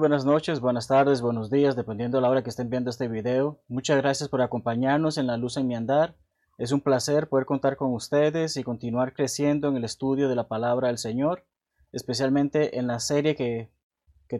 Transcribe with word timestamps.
buenas 0.00 0.24
noches, 0.24 0.60
buenas 0.60 0.86
tardes, 0.86 1.20
buenos 1.20 1.50
días, 1.50 1.76
dependiendo 1.76 2.16
de 2.16 2.22
la 2.22 2.30
hora 2.30 2.42
que 2.42 2.48
estén 2.48 2.70
viendo 2.70 2.88
este 2.88 3.06
video. 3.06 3.60
Muchas 3.68 3.98
gracias 3.98 4.30
por 4.30 4.40
acompañarnos 4.40 5.18
en 5.18 5.26
La 5.26 5.36
Luz 5.36 5.58
en 5.58 5.66
mi 5.66 5.74
Andar. 5.74 6.16
Es 6.56 6.72
un 6.72 6.80
placer 6.80 7.28
poder 7.28 7.44
contar 7.44 7.76
con 7.76 7.92
ustedes 7.92 8.56
y 8.56 8.64
continuar 8.64 9.12
creciendo 9.12 9.68
en 9.68 9.76
el 9.76 9.84
estudio 9.84 10.30
de 10.30 10.36
la 10.36 10.48
palabra 10.48 10.88
del 10.88 10.96
Señor, 10.96 11.44
especialmente 11.92 12.78
en 12.78 12.86
la 12.86 12.98
serie 12.98 13.36
que, 13.36 13.70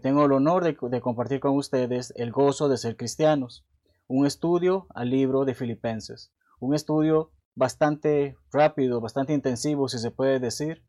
tengo 0.01 0.25
el 0.25 0.33
honor 0.33 0.65
de, 0.65 0.79
de 0.81 1.01
compartir 1.03 1.41
con 1.41 1.55
ustedes, 1.57 2.15
El 2.17 2.33
gozo 2.33 2.71
de 2.71 2.79
ser 2.79 2.97
cristianos, 2.97 3.67
un 4.07 4.25
estudio 4.25 4.87
al 4.95 5.11
libro 5.11 5.45
de 5.45 5.55
Filipenses, 5.55 6.33
un 6.59 6.75
estudio 6.75 7.33
bastante 7.55 8.39
rápido, 8.51 9.03
bastante 9.03 9.35
intensivo, 9.35 9.89
si 9.89 9.99
se 9.99 10.11
puede 10.11 10.41
decir, 10.41 10.83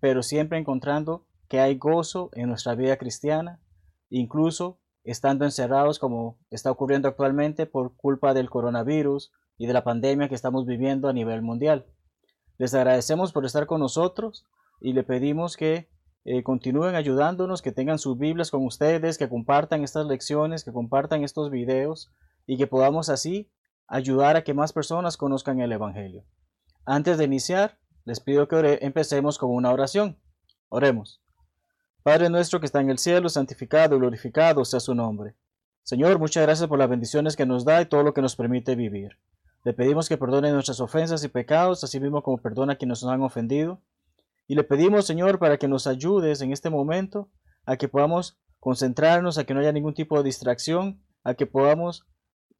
pero 0.00 0.24
siempre 0.24 0.58
encontrando 0.58 1.26
que 1.48 1.60
hay 1.60 1.78
gozo 1.78 2.30
en 2.32 2.48
nuestra 2.48 2.74
vida 2.74 2.96
cristiana, 2.96 3.60
incluso 4.10 4.80
estando 5.04 5.44
encerrados 5.44 5.98
como 5.98 6.38
está 6.50 6.70
ocurriendo 6.70 7.08
actualmente 7.08 7.66
por 7.66 7.96
culpa 7.96 8.34
del 8.34 8.50
coronavirus 8.50 9.32
y 9.56 9.66
de 9.66 9.72
la 9.72 9.84
pandemia 9.84 10.28
que 10.28 10.34
estamos 10.34 10.66
viviendo 10.66 11.08
a 11.08 11.12
nivel 11.12 11.42
mundial. 11.42 11.86
Les 12.58 12.74
agradecemos 12.74 13.32
por 13.32 13.44
estar 13.44 13.66
con 13.66 13.80
nosotros 13.80 14.46
y 14.80 14.92
le 14.92 15.04
pedimos 15.04 15.56
que 15.56 15.88
eh, 16.24 16.42
continúen 16.42 16.96
ayudándonos, 16.96 17.62
que 17.62 17.70
tengan 17.70 17.98
sus 17.98 18.18
Biblias 18.18 18.50
con 18.50 18.64
ustedes, 18.64 19.16
que 19.16 19.28
compartan 19.28 19.84
estas 19.84 20.06
lecciones, 20.06 20.64
que 20.64 20.72
compartan 20.72 21.22
estos 21.22 21.50
videos 21.50 22.12
y 22.46 22.56
que 22.56 22.66
podamos 22.66 23.08
así 23.08 23.52
ayudar 23.86 24.36
a 24.36 24.42
que 24.42 24.54
más 24.54 24.72
personas 24.72 25.16
conozcan 25.16 25.60
el 25.60 25.70
Evangelio. 25.70 26.24
Antes 26.84 27.18
de 27.18 27.24
iniciar, 27.24 27.78
les 28.04 28.20
pido 28.20 28.48
que 28.48 28.78
empecemos 28.82 29.38
con 29.38 29.50
una 29.50 29.72
oración. 29.72 30.18
Oremos. 30.68 31.22
Padre 32.06 32.30
nuestro 32.30 32.60
que 32.60 32.66
está 32.66 32.80
en 32.80 32.88
el 32.88 32.98
cielo, 32.98 33.28
santificado 33.28 33.96
y 33.96 33.98
glorificado 33.98 34.64
sea 34.64 34.78
su 34.78 34.94
nombre. 34.94 35.34
Señor, 35.82 36.20
muchas 36.20 36.44
gracias 36.44 36.68
por 36.68 36.78
las 36.78 36.88
bendiciones 36.88 37.34
que 37.34 37.46
nos 37.46 37.64
da 37.64 37.82
y 37.82 37.86
todo 37.86 38.04
lo 38.04 38.14
que 38.14 38.22
nos 38.22 38.36
permite 38.36 38.76
vivir. 38.76 39.18
Le 39.64 39.72
pedimos 39.72 40.08
que 40.08 40.16
perdone 40.16 40.52
nuestras 40.52 40.78
ofensas 40.78 41.24
y 41.24 41.28
pecados, 41.28 41.82
así 41.82 41.98
mismo 41.98 42.22
como 42.22 42.38
perdona 42.38 42.74
a 42.74 42.76
quienes 42.76 43.02
nos 43.02 43.12
han 43.12 43.22
ofendido. 43.22 43.80
Y 44.46 44.54
le 44.54 44.62
pedimos, 44.62 45.04
Señor, 45.04 45.40
para 45.40 45.56
que 45.56 45.66
nos 45.66 45.88
ayudes 45.88 46.42
en 46.42 46.52
este 46.52 46.70
momento 46.70 47.28
a 47.64 47.76
que 47.76 47.88
podamos 47.88 48.38
concentrarnos, 48.60 49.36
a 49.36 49.42
que 49.42 49.54
no 49.54 49.58
haya 49.58 49.72
ningún 49.72 49.94
tipo 49.94 50.16
de 50.16 50.22
distracción, 50.22 51.02
a 51.24 51.34
que 51.34 51.46
podamos 51.46 52.06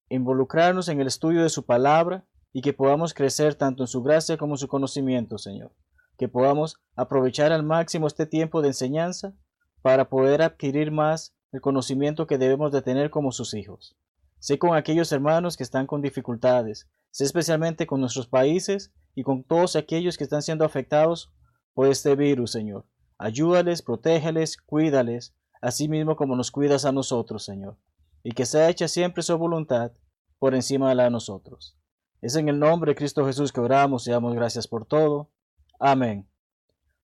involucrarnos 0.08 0.88
en 0.88 1.00
el 1.00 1.06
estudio 1.06 1.44
de 1.44 1.50
su 1.50 1.64
palabra 1.64 2.24
y 2.52 2.62
que 2.62 2.72
podamos 2.72 3.14
crecer 3.14 3.54
tanto 3.54 3.84
en 3.84 3.86
su 3.86 4.02
gracia 4.02 4.38
como 4.38 4.54
en 4.54 4.58
su 4.58 4.66
conocimiento, 4.66 5.38
Señor 5.38 5.70
que 6.16 6.28
podamos 6.28 6.76
aprovechar 6.94 7.52
al 7.52 7.62
máximo 7.62 8.06
este 8.06 8.26
tiempo 8.26 8.62
de 8.62 8.68
enseñanza 8.68 9.34
para 9.82 10.08
poder 10.08 10.42
adquirir 10.42 10.90
más 10.90 11.34
el 11.52 11.60
conocimiento 11.60 12.26
que 12.26 12.38
debemos 12.38 12.72
de 12.72 12.82
tener 12.82 13.10
como 13.10 13.32
sus 13.32 13.54
hijos. 13.54 13.96
Sé 14.38 14.58
con 14.58 14.76
aquellos 14.76 15.10
hermanos 15.12 15.56
que 15.56 15.62
están 15.62 15.86
con 15.86 16.02
dificultades, 16.02 16.88
sé 17.10 17.24
especialmente 17.24 17.86
con 17.86 18.00
nuestros 18.00 18.26
países 18.26 18.92
y 19.14 19.22
con 19.22 19.42
todos 19.42 19.76
aquellos 19.76 20.16
que 20.18 20.24
están 20.24 20.42
siendo 20.42 20.64
afectados 20.64 21.32
por 21.74 21.88
este 21.88 22.14
virus, 22.16 22.52
Señor. 22.52 22.84
Ayúdales, 23.18 23.82
protégeles, 23.82 24.56
cuídales, 24.56 25.34
así 25.62 25.88
mismo 25.88 26.16
como 26.16 26.36
nos 26.36 26.50
cuidas 26.50 26.84
a 26.84 26.92
nosotros, 26.92 27.44
Señor, 27.44 27.78
y 28.22 28.32
que 28.32 28.44
sea 28.44 28.68
hecha 28.68 28.88
siempre 28.88 29.22
su 29.22 29.36
voluntad 29.38 29.92
por 30.38 30.54
encima 30.54 30.90
de 30.90 30.96
la 30.96 31.04
de 31.04 31.10
nosotros. 31.10 31.76
Es 32.20 32.36
en 32.36 32.48
el 32.48 32.58
nombre 32.58 32.92
de 32.92 32.96
Cristo 32.96 33.24
Jesús 33.24 33.52
que 33.52 33.60
oramos 33.60 34.06
y 34.06 34.10
damos 34.10 34.34
gracias 34.34 34.66
por 34.66 34.84
todo. 34.86 35.30
Amén. 35.78 36.28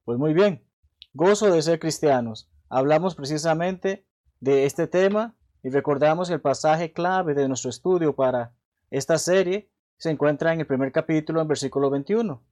Pues 0.05 0.19
muy 0.19 0.35
bien, 0.35 0.65
gozo 1.13 1.51
de 1.51 1.63
ser 1.63 1.79
cristianos. 1.79 2.51
Hablamos 2.69 3.15
precisamente 3.15 4.07
de 4.41 4.67
este 4.67 4.87
tema 4.87 5.37
y 5.63 5.71
recordamos 5.71 6.31
el 6.31 6.41
pasaje 6.41 6.93
clave 6.93 7.35
de 7.35 7.49
nuestro 7.49 7.71
estudio 7.71 8.15
para 8.15 8.55
esta 8.91 9.19
serie 9.19 9.71
se 9.97 10.11
encuentra 10.11 10.53
en 10.53 10.61
el 10.61 10.67
primer 10.67 10.91
capítulo 10.91 11.41
en 11.41 11.49
versículo 11.49 11.89
21. 11.89 12.43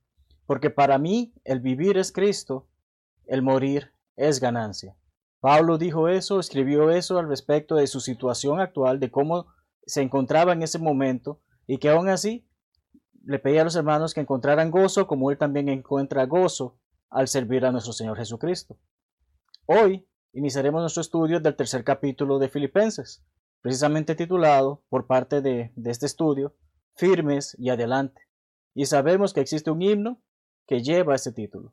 Porque 0.47 0.71
para 0.71 0.99
mí 0.99 1.35
el 1.45 1.61
vivir 1.61 1.99
es 1.99 2.13
Cristo, 2.13 2.69
el 3.27 3.43
morir 3.43 3.93
es 4.17 4.41
ganancia. 4.41 4.97
Pablo 5.41 5.79
dijo 5.79 6.09
eso, 6.09 6.39
escribió 6.39 6.91
eso 6.91 7.19
al 7.19 7.29
respecto 7.29 7.75
de 7.75 7.87
su 7.87 8.01
situación 8.01 8.61
actual, 8.61 9.01
de 9.01 9.11
cómo 9.11 9.47
se 9.85 10.03
encontraba 10.03 10.53
en 10.53 10.63
ese 10.63 10.79
momento 10.79 11.41
y 11.67 11.79
que 11.79 11.89
aún 11.89 12.09
así 12.09 12.47
le 13.31 13.39
pedía 13.39 13.61
a 13.61 13.65
los 13.65 13.77
hermanos 13.77 14.13
que 14.13 14.21
encontraran 14.21 14.73
gozo 14.73 15.07
como 15.07 15.31
él 15.31 15.39
también 15.39 15.69
encuentra 15.69 16.27
gozo 16.27 16.81
al 17.11 17.29
servir 17.29 17.65
a 17.65 17.71
nuestro 17.71 17.93
Señor 17.93 18.17
Jesucristo. 18.17 18.77
Hoy 19.67 20.05
iniciaremos 20.33 20.81
nuestro 20.81 21.01
estudio 21.01 21.39
del 21.39 21.55
tercer 21.55 21.85
capítulo 21.85 22.41
de 22.41 22.49
Filipenses, 22.49 23.23
precisamente 23.63 24.17
titulado 24.17 24.83
por 24.89 25.07
parte 25.07 25.43
de, 25.43 25.73
este 25.85 26.07
estudio, 26.07 26.57
Firmes 26.97 27.55
y 27.57 27.71
Adelante. 27.71 28.21
Y 28.75 28.87
sabemos 28.87 29.33
que 29.33 29.41
existe 29.41 29.71
un 29.71 29.81
himno 29.81 30.21
que 30.67 30.83
lleva 30.83 31.15
este 31.15 31.31
título. 31.31 31.73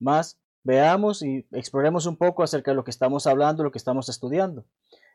Más, 0.00 0.40
veamos 0.62 1.22
y 1.22 1.46
exploremos 1.52 2.06
un 2.06 2.16
poco 2.16 2.42
acerca 2.42 2.70
de 2.70 2.76
lo 2.76 2.84
que 2.84 2.90
estamos 2.90 3.26
hablando, 3.26 3.62
lo 3.62 3.72
que 3.72 3.78
estamos 3.78 4.08
estudiando. 4.08 4.64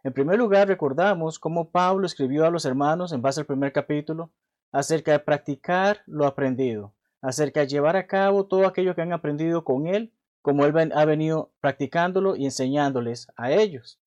En 0.04 0.14
primer 0.14 0.38
lugar, 0.38 0.68
recordamos 0.68 1.40
cómo 1.40 1.72
Pablo 1.72 2.06
escribió 2.06 2.46
a 2.46 2.52
los 2.52 2.66
hermanos 2.66 3.12
en 3.12 3.24
base 3.24 3.40
al 3.40 3.48
primer 3.48 3.74
capítulo 3.74 4.32
acerca 4.72 5.12
de 5.12 5.20
practicar 5.20 6.02
lo 6.06 6.26
aprendido, 6.26 6.94
acerca 7.22 7.62
de 7.62 7.68
llevar 7.68 7.96
a 7.96 8.08
cabo 8.08 8.46
todo 8.46 8.66
aquello 8.66 8.96
que 8.96 9.02
han 9.02 9.14
aprendido 9.14 9.64
con 9.64 9.88
Él, 9.88 10.14
como 10.42 10.66
Él 10.66 10.92
ha 10.94 11.06
venido 11.06 11.52
practicándolo 11.60 12.36
y 12.36 12.46
enseñándoles 12.46 13.28
a 13.36 13.52
ellos. 13.52 14.00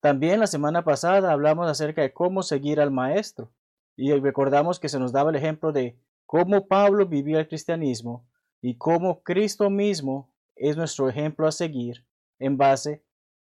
También 0.00 0.40
la 0.40 0.46
semana 0.46 0.84
pasada 0.84 1.32
hablamos 1.32 1.68
acerca 1.68 2.02
de 2.02 2.12
cómo 2.12 2.42
seguir 2.42 2.80
al 2.80 2.90
Maestro 2.90 3.52
y 3.96 4.12
recordamos 4.12 4.78
que 4.78 4.88
se 4.88 4.98
nos 4.98 5.12
daba 5.12 5.30
el 5.30 5.36
ejemplo 5.36 5.72
de 5.72 5.98
cómo 6.26 6.66
Pablo 6.66 7.06
vivía 7.06 7.40
el 7.40 7.48
cristianismo 7.48 8.28
y 8.60 8.76
cómo 8.76 9.22
Cristo 9.22 9.70
mismo 9.70 10.30
es 10.54 10.76
nuestro 10.76 11.08
ejemplo 11.08 11.46
a 11.46 11.52
seguir 11.52 12.06
en 12.38 12.56
base 12.56 13.04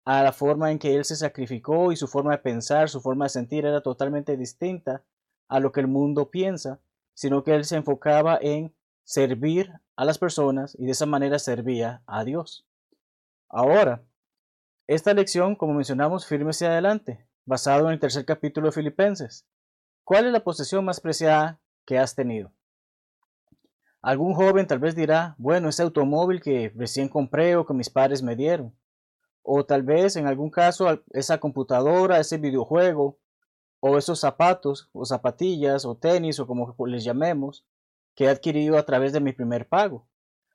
a 0.05 0.21
la 0.21 0.33
forma 0.33 0.71
en 0.71 0.79
que 0.79 0.95
Él 0.95 1.05
se 1.05 1.15
sacrificó 1.15 1.91
y 1.91 1.95
su 1.95 2.07
forma 2.07 2.31
de 2.31 2.39
pensar, 2.39 2.89
su 2.89 2.99
forma 2.99 3.25
de 3.25 3.29
sentir 3.29 3.65
era 3.65 3.81
totalmente 3.81 4.35
distinta 4.35 5.03
a 5.47 5.59
lo 5.59 5.71
que 5.71 5.81
el 5.81 5.87
mundo 5.87 6.29
piensa, 6.29 6.79
sino 7.13 7.43
que 7.43 7.53
él 7.53 7.65
se 7.65 7.75
enfocaba 7.75 8.37
en 8.41 8.73
servir 9.03 9.71
a 9.95 10.05
las 10.05 10.17
personas 10.17 10.75
y 10.79 10.85
de 10.85 10.91
esa 10.91 11.05
manera 11.05 11.39
servía 11.39 12.01
a 12.05 12.23
Dios. 12.23 12.65
Ahora, 13.49 14.03
esta 14.87 15.13
lección, 15.13 15.55
como 15.55 15.73
mencionamos, 15.73 16.25
firme 16.25 16.51
hacia 16.51 16.69
adelante, 16.69 17.25
basado 17.45 17.87
en 17.87 17.93
el 17.93 17.99
tercer 17.99 18.25
capítulo 18.25 18.67
de 18.67 18.73
Filipenses. 18.73 19.45
¿Cuál 20.03 20.25
es 20.25 20.33
la 20.33 20.43
posesión 20.43 20.83
más 20.83 20.99
preciada 20.99 21.59
que 21.85 21.97
has 21.97 22.15
tenido? 22.15 22.51
Algún 24.01 24.33
joven 24.33 24.67
tal 24.67 24.79
vez 24.79 24.95
dirá, 24.95 25.35
bueno, 25.37 25.69
ese 25.69 25.83
automóvil 25.83 26.41
que 26.41 26.73
recién 26.75 27.07
compré 27.07 27.55
o 27.55 27.65
que 27.65 27.73
mis 27.73 27.89
padres 27.89 28.21
me 28.21 28.35
dieron. 28.35 28.75
O 29.41 29.65
tal 29.65 29.83
vez 29.83 30.17
en 30.17 30.27
algún 30.27 30.49
caso 30.49 31.03
esa 31.11 31.39
computadora, 31.39 32.19
ese 32.19 32.37
videojuego 32.37 33.17
o 33.85 33.97
esos 33.97 34.21
zapatos 34.21 34.87
o 34.93 35.05
zapatillas 35.05 35.83
o 35.83 35.93
tenis 35.93 36.39
o 36.39 36.47
como 36.47 36.73
les 36.87 37.03
llamemos 37.03 37.65
que 38.15 38.23
he 38.23 38.29
adquirido 38.29 38.77
a 38.77 38.85
través 38.85 39.11
de 39.11 39.19
mi 39.19 39.33
primer 39.33 39.67
pago. 39.67 40.07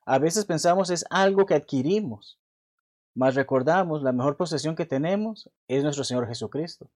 A 0.03 0.17
veces 0.17 0.45
pensamos 0.45 0.89
es 0.89 1.05
algo 1.11 1.45
que 1.45 1.53
adquirimos, 1.53 2.39
mas 3.13 3.35
recordamos 3.35 4.01
la 4.01 4.13
mejor 4.13 4.35
posesión 4.35 4.75
que 4.75 4.87
tenemos 4.87 5.47
es 5.67 5.83
nuestro 5.83 6.03
Señor 6.03 6.27
Jesucristo. 6.27 6.89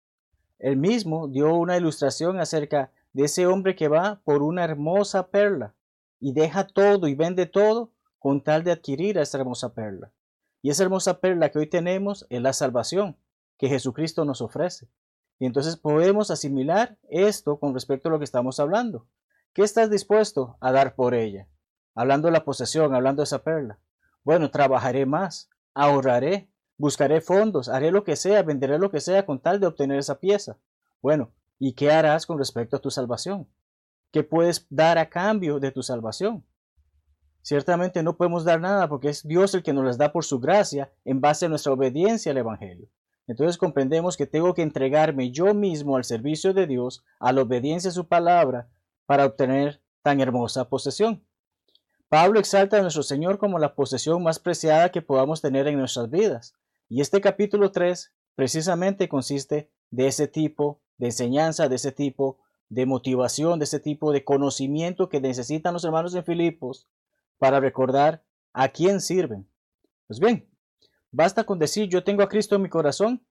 Él 0.57 0.75
mismo 0.75 1.27
dio 1.27 1.53
una 1.53 1.77
ilustración 1.77 2.39
acerca 2.39 2.89
de 3.11 3.25
ese 3.25 3.45
hombre 3.45 3.75
que 3.75 3.87
va 3.87 4.19
por 4.23 4.41
una 4.41 4.63
hermosa 4.63 5.27
perla 5.27 5.75
y 6.19 6.33
deja 6.33 6.65
todo 6.65 7.07
y 7.07 7.13
vende 7.13 7.45
todo 7.45 7.91
con 8.17 8.41
tal 8.41 8.63
de 8.63 8.71
adquirir 8.71 9.19
a 9.19 9.21
esa 9.21 9.37
hermosa 9.37 9.75
perla. 9.75 10.11
Y 10.63 10.71
esa 10.71 10.81
hermosa 10.81 11.19
perla 11.19 11.51
que 11.51 11.59
hoy 11.59 11.67
tenemos 11.67 12.25
es 12.31 12.41
la 12.41 12.53
salvación 12.53 13.17
que 13.59 13.69
Jesucristo 13.69 14.25
nos 14.25 14.41
ofrece. 14.41 14.87
Y 15.39 15.45
entonces 15.45 15.77
podemos 15.77 16.31
asimilar 16.31 16.97
esto 17.09 17.59
con 17.59 17.73
respecto 17.73 18.07
a 18.07 18.11
lo 18.11 18.19
que 18.19 18.25
estamos 18.25 18.59
hablando. 18.59 19.07
¿Qué 19.53 19.61
estás 19.61 19.89
dispuesto 19.89 20.57
a 20.61 20.71
dar 20.71 20.95
por 20.95 21.13
ella? 21.13 21.47
Hablando 21.95 22.27
de 22.27 22.31
la 22.31 22.45
posesión, 22.45 22.95
hablando 22.95 23.21
de 23.21 23.25
esa 23.25 23.43
perla. 23.43 23.79
Bueno, 24.23 24.49
trabajaré 24.51 25.05
más, 25.05 25.49
ahorraré, 25.73 26.49
buscaré 26.77 27.21
fondos, 27.21 27.69
haré 27.69 27.91
lo 27.91 28.03
que 28.03 28.15
sea, 28.15 28.43
venderé 28.43 28.79
lo 28.79 28.89
que 28.89 29.01
sea 29.01 29.25
con 29.25 29.39
tal 29.39 29.59
de 29.59 29.67
obtener 29.67 29.99
esa 29.99 30.19
pieza. 30.19 30.57
Bueno, 31.01 31.33
¿y 31.59 31.73
qué 31.73 31.91
harás 31.91 32.25
con 32.25 32.37
respecto 32.37 32.77
a 32.77 32.81
tu 32.81 32.89
salvación? 32.89 33.47
¿Qué 34.11 34.23
puedes 34.23 34.65
dar 34.69 34.97
a 34.97 35.09
cambio 35.09 35.59
de 35.59 35.71
tu 35.71 35.83
salvación? 35.83 36.45
Ciertamente 37.41 38.01
no 38.03 38.15
podemos 38.15 38.45
dar 38.45 38.61
nada 38.61 38.87
porque 38.87 39.09
es 39.09 39.27
Dios 39.27 39.53
el 39.53 39.63
que 39.63 39.73
nos 39.73 39.83
las 39.83 39.97
da 39.97 40.13
por 40.13 40.23
su 40.23 40.39
gracia 40.39 40.93
en 41.03 41.19
base 41.19 41.45
a 41.45 41.49
nuestra 41.49 41.73
obediencia 41.73 42.31
al 42.31 42.37
Evangelio. 42.37 42.87
Entonces 43.27 43.57
comprendemos 43.57 44.17
que 44.17 44.27
tengo 44.27 44.53
que 44.53 44.61
entregarme 44.61 45.31
yo 45.31 45.53
mismo 45.53 45.95
al 45.95 46.03
servicio 46.03 46.53
de 46.53 46.67
Dios, 46.67 47.03
a 47.19 47.31
la 47.31 47.41
obediencia 47.41 47.89
a 47.89 47.93
su 47.93 48.07
palabra, 48.07 48.67
para 49.05 49.25
obtener 49.25 49.81
tan 50.01 50.19
hermosa 50.19 50.69
posesión. 50.69 51.23
Pablo 52.09 52.39
exalta 52.39 52.77
a 52.77 52.81
nuestro 52.81 53.03
Señor 53.03 53.39
como 53.39 53.57
la 53.57 53.73
posesión 53.73 54.21
más 54.21 54.37
preciada 54.39 54.91
que 54.91 55.01
podamos 55.01 55.41
tener 55.41 55.67
en 55.67 55.79
nuestras 55.79 56.09
vidas. 56.09 56.53
Y 56.89 57.01
este 57.01 57.21
capítulo 57.21 57.71
3 57.71 58.11
precisamente 58.35 59.09
consiste 59.09 59.71
de 59.89 60.07
ese 60.07 60.27
tipo 60.27 60.79
de 60.97 61.07
enseñanza, 61.07 61.69
de 61.69 61.75
ese 61.75 61.91
tipo 61.91 62.37
de 62.69 62.85
motivación, 62.85 63.59
de 63.59 63.65
ese 63.65 63.79
tipo 63.79 64.11
de 64.11 64.23
conocimiento 64.23 65.09
que 65.09 65.21
necesitan 65.21 65.73
los 65.73 65.85
hermanos 65.85 66.13
en 66.15 66.23
Filipos 66.23 66.87
para 67.37 67.59
recordar 67.59 68.23
a 68.53 68.69
quién 68.69 69.01
sirven. 69.01 69.47
Pues 70.07 70.19
bien, 70.19 70.47
basta 71.13 71.45
con 71.45 71.59
decir 71.59 71.87
yo 71.87 72.03
tengo 72.03 72.23
a 72.23 72.27
Cristo 72.27 72.55
en 72.55 72.63
mi 72.63 72.69
corazón. 72.69 73.25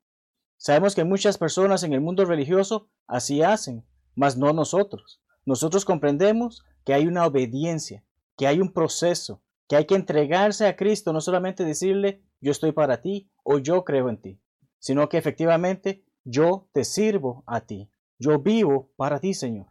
Sabemos 0.56 0.94
que 0.94 1.05
muchas 1.05 1.37
personas 1.37 1.82
en 1.82 1.93
el 1.93 2.00
mundo 2.00 2.25
religioso 2.25 2.88
así 3.06 3.43
hacen, 3.43 3.84
mas 4.14 4.38
no 4.38 4.52
nosotros. 4.55 5.20
Nosotros 5.44 5.84
comprendemos 5.84 6.64
que 6.84 6.94
hay 6.94 7.06
una 7.06 7.26
obediencia, 7.26 8.05
que 8.38 8.46
hay 8.46 8.61
un 8.61 8.73
proceso, 8.73 9.43
que 9.69 9.76
hay 9.76 9.84
que 9.87 9.96
entregarse 9.96 10.67
a 10.67 10.76
Cristo, 10.76 11.12
no 11.12 11.20
solamente 11.20 11.64
decirle 11.64 12.23
yo 12.40 12.52
estoy 12.52 12.73
para 12.73 13.02
ti 13.02 13.31
o 13.43 13.58
yo 13.58 13.84
creo 13.84 14.08
en 14.08 14.20
ti, 14.20 14.40
sino 14.79 15.08
que 15.08 15.19
efectivamente 15.19 16.05
yo 16.25 16.69
te 16.73 16.84
sirvo 16.84 17.43
a 17.46 17.61
ti, 17.62 17.90
yo 18.19 18.38
vivo 18.38 18.90
para 18.96 19.19
ti, 19.19 19.34
Señor. 19.34 19.67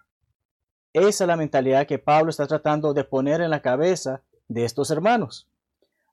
Esa 0.94 1.24
es 1.24 1.28
la 1.28 1.38
mentalidad 1.38 1.88
que 1.88 2.00
Pablo 2.00 2.30
está 2.30 2.48
tratando 2.48 2.94
de 2.94 3.06
poner 3.06 3.40
en 3.40 3.50
la 3.50 3.62
cabeza 3.62 4.24
de 4.50 4.66
estos 4.66 4.92
hermanos. 4.92 5.50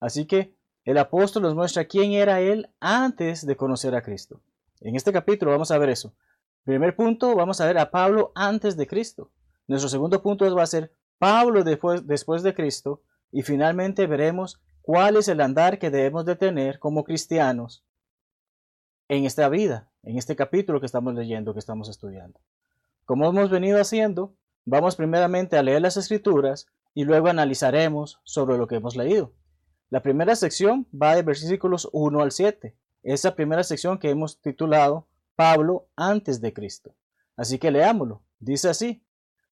Así 0.01 0.27
que 0.27 0.55
el 0.89 0.97
apóstol 0.97 1.43
nos 1.43 1.55
muestra 1.55 1.85
quién 1.85 2.13
era 2.13 2.41
él 2.41 2.71
antes 2.81 3.45
de 3.45 3.59
conocer 3.59 3.95
a 3.95 4.01
Cristo. 4.01 4.41
En 4.81 4.97
este 4.97 5.13
capítulo 5.13 5.51
vamos 5.51 5.71
a 5.71 5.77
ver 5.77 5.91
eso. 5.91 6.15
Primer 6.65 6.97
punto, 6.97 7.37
vamos 7.37 7.61
a 7.61 7.67
ver 7.67 7.77
a 7.77 7.91
Pablo 7.91 8.33
antes 8.35 8.75
de 8.75 8.87
Cristo. 8.87 9.31
Nuestro 9.67 9.91
segundo 9.91 10.23
punto 10.23 10.47
va 10.57 10.63
a 10.63 10.67
ser 10.67 10.91
Pablo 11.19 11.63
después, 11.63 12.07
después 12.07 12.43
de 12.43 12.55
Cristo. 12.55 13.03
Y 13.31 13.43
finalmente 13.43 14.07
veremos 14.07 14.63
cuál 14.81 15.19
es 15.19 15.29
el 15.29 15.43
andar 15.43 15.79
que 15.79 15.91
debemos 15.91 16.25
de 16.25 16.37
tener 16.37 16.79
como 16.79 17.05
cristianos 17.05 17.85
en 19.09 19.27
esta 19.27 19.47
vida, 19.51 19.91
en 20.03 20.17
este 20.17 20.37
capítulo 20.37 20.81
que 20.81 20.87
estamos 20.87 21.15
leyendo, 21.15 21.53
que 21.53 21.61
estamos 21.61 21.91
estudiando. 21.91 22.41
Como 23.05 23.29
hemos 23.29 23.51
venido 23.51 23.79
haciendo, 23.79 24.33
vamos 24.65 24.97
primeramente 24.97 25.59
a 25.59 25.63
leer 25.63 25.83
las 25.83 25.99
escrituras 25.99 26.67
y 26.95 27.05
luego 27.05 27.29
analizaremos 27.29 28.21
sobre 28.25 28.57
lo 28.57 28.67
que 28.67 28.77
hemos 28.77 28.97
leído. 28.97 29.35
La 29.91 30.03
primera 30.03 30.37
sección 30.37 30.87
va 30.95 31.17
de 31.17 31.23
versículos 31.23 31.89
1 31.93 32.21
al 32.21 32.31
7. 32.31 32.77
Esa 33.03 33.35
primera 33.35 33.65
sección 33.65 33.99
que 33.99 34.11
hemos 34.11 34.39
titulado 34.41 35.07
Pablo 35.35 35.89
antes 35.97 36.41
de 36.43 36.53
Cristo. 36.53 36.95
Así 37.37 37.59
que 37.59 37.71
leámoslo. 37.71 38.23
Dice 38.39 38.69
así. 38.69 39.03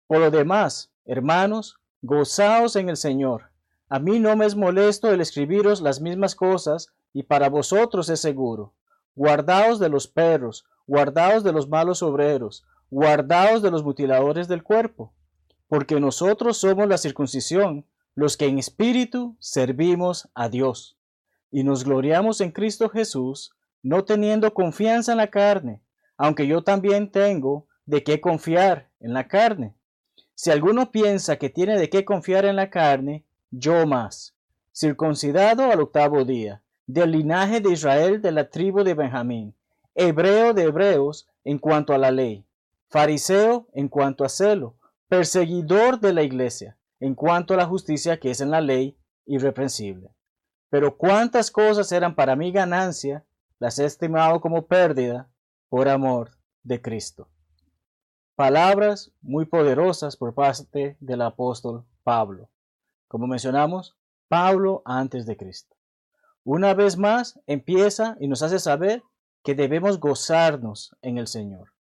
Por 0.07 0.19
lo 0.19 0.31
demás, 0.31 0.91
hermanos, 1.05 1.79
gozaos 2.01 2.75
en 2.77 2.87
el 2.87 2.97
Señor. 2.97 3.51
A 3.89 3.99
mí 3.99 4.19
no 4.19 4.35
me 4.37 4.45
es 4.45 4.55
molesto 4.55 5.11
el 5.11 5.19
escribiros 5.19 5.81
las 5.81 5.99
mismas 5.99 6.35
cosas 6.35 6.93
y 7.11 7.23
para 7.23 7.49
vosotros 7.49 8.09
es 8.09 8.21
seguro. 8.21 8.73
Guardaos 9.15 9.79
de 9.79 9.89
los 9.89 10.07
perros, 10.07 10.65
guardaos 10.87 11.43
de 11.43 11.51
los 11.51 11.67
malos 11.67 12.01
obreros, 12.01 12.63
guardaos 12.89 13.61
de 13.61 13.71
los 13.71 13.83
mutiladores 13.83 14.47
del 14.47 14.63
cuerpo, 14.63 15.13
porque 15.67 15.99
nosotros 15.99 16.57
somos 16.57 16.87
la 16.87 16.97
circuncisión, 16.97 17.85
los 18.15 18.35
que 18.35 18.45
en 18.47 18.59
espíritu 18.59 19.37
servimos 19.39 20.29
a 20.33 20.49
Dios, 20.49 20.97
y 21.49 21.63
nos 21.63 21.83
gloriamos 21.83 22.41
en 22.41 22.51
Cristo 22.51 22.89
Jesús, 22.89 23.51
no 23.83 24.03
teniendo 24.03 24.53
confianza 24.53 25.13
en 25.13 25.17
la 25.17 25.27
carne, 25.27 25.81
aunque 26.17 26.45
yo 26.45 26.63
también 26.63 27.11
tengo 27.11 27.67
de 27.85 28.03
qué 28.03 28.21
confiar 28.21 28.89
en 28.99 29.13
la 29.13 29.27
carne. 29.27 29.75
Si 30.35 30.51
alguno 30.51 30.91
piensa 30.91 31.37
que 31.37 31.49
tiene 31.49 31.77
de 31.77 31.89
qué 31.89 32.05
confiar 32.05 32.45
en 32.45 32.55
la 32.55 32.69
carne, 32.69 33.25
yo 33.49 33.85
más, 33.87 34.35
circuncidado 34.73 35.71
al 35.71 35.81
octavo 35.81 36.25
día, 36.25 36.61
del 36.87 37.11
linaje 37.11 37.61
de 37.61 37.71
Israel 37.71 38.21
de 38.21 38.31
la 38.31 38.49
tribu 38.49 38.83
de 38.83 38.93
Benjamín, 38.93 39.55
hebreo 39.95 40.53
de 40.53 40.63
hebreos 40.63 41.27
en 41.43 41.59
cuanto 41.59 41.93
a 41.93 41.97
la 41.97 42.11
ley, 42.11 42.45
fariseo 42.89 43.67
en 43.73 43.87
cuanto 43.87 44.23
a 44.25 44.29
celo, 44.29 44.75
perseguidor 45.07 45.99
de 45.99 46.13
la 46.13 46.23
iglesia 46.23 46.77
en 47.01 47.15
cuanto 47.15 47.53
a 47.53 47.57
la 47.57 47.65
justicia 47.65 48.19
que 48.19 48.31
es 48.31 48.39
en 48.39 48.51
la 48.51 48.61
ley, 48.61 48.97
irreprensible. 49.25 50.15
Pero 50.69 50.95
cuántas 50.95 51.51
cosas 51.51 51.91
eran 51.91 52.15
para 52.15 52.37
mí 52.37 52.51
ganancia, 52.51 53.25
las 53.59 53.77
he 53.79 53.85
estimado 53.85 54.39
como 54.39 54.67
pérdida 54.67 55.29
por 55.67 55.89
amor 55.89 56.31
de 56.63 56.81
Cristo. 56.81 57.27
Palabras 58.35 59.11
muy 59.21 59.45
poderosas 59.45 60.15
por 60.15 60.33
parte 60.33 60.95
del 60.99 61.21
apóstol 61.21 61.85
Pablo. 62.03 62.49
Como 63.07 63.27
mencionamos, 63.27 63.97
Pablo 64.27 64.81
antes 64.85 65.25
de 65.25 65.35
Cristo. 65.35 65.75
Una 66.43 66.73
vez 66.73 66.97
más 66.97 67.39
empieza 67.47 68.15
y 68.19 68.27
nos 68.27 68.43
hace 68.43 68.59
saber 68.59 69.03
que 69.43 69.55
debemos 69.55 69.99
gozarnos 69.99 70.95
en 71.01 71.17
el 71.17 71.27
Señor. 71.27 71.73